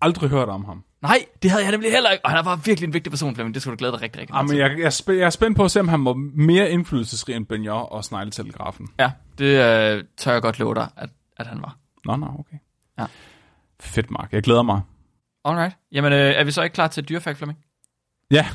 [0.00, 0.84] Aldrig hørt om ham.
[1.02, 2.24] Nej, det havde jeg nemlig heller ikke.
[2.24, 3.54] Og han var virkelig en vigtig person, Flemming.
[3.54, 4.58] Det skulle du glæde dig rigtig, rigtig meget Jamen, til.
[4.58, 7.36] jeg, jeg, er spæ- jeg er spændt på at se, om han var mere indflydelsesrig
[7.36, 8.88] end Benjor og Snegletelegrafen.
[8.98, 11.76] Ja, det øh, tør jeg godt love dig, at, at han var.
[12.04, 12.56] Nå, nå, okay.
[12.98, 13.06] Ja.
[13.80, 14.32] Fedt, Mark.
[14.32, 14.80] Jeg glæder mig.
[15.44, 15.76] Alright.
[15.92, 17.58] Jamen, øh, er vi så ikke klar til dyrefakt, Flemming?
[18.30, 18.48] Ja,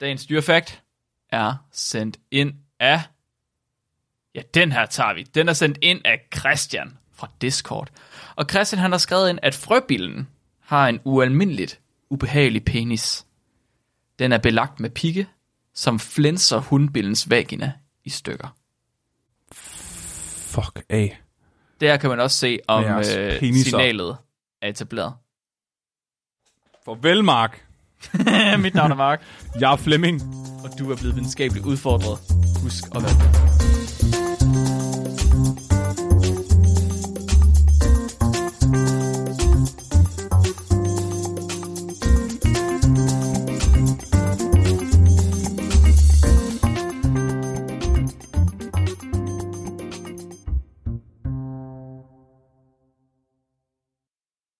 [0.00, 0.82] Dagens dyrefakt
[1.30, 3.00] er sendt ind af...
[4.34, 5.22] Ja, den her tager vi.
[5.22, 7.88] Den er sendt ind af Christian fra Discord.
[8.36, 10.28] Og Christian han har skrevet ind, at frøbillen
[10.60, 11.80] har en ualmindeligt
[12.10, 13.26] ubehagelig penis.
[14.18, 15.28] Den er belagt med pigge,
[15.74, 17.72] som flænser hundbillens vagina
[18.04, 18.56] i stykker.
[19.52, 21.20] fuck af.
[21.80, 24.16] Der kan man også se, om øh, signalet
[24.62, 25.12] er etableret.
[26.84, 27.64] Farvel, Mark.
[28.64, 29.22] Mit navn er Mark,
[29.60, 30.22] Jeg er Flemming.
[30.64, 32.18] og du er blevet videnskabeligt udfordret.
[32.62, 33.16] Husk at være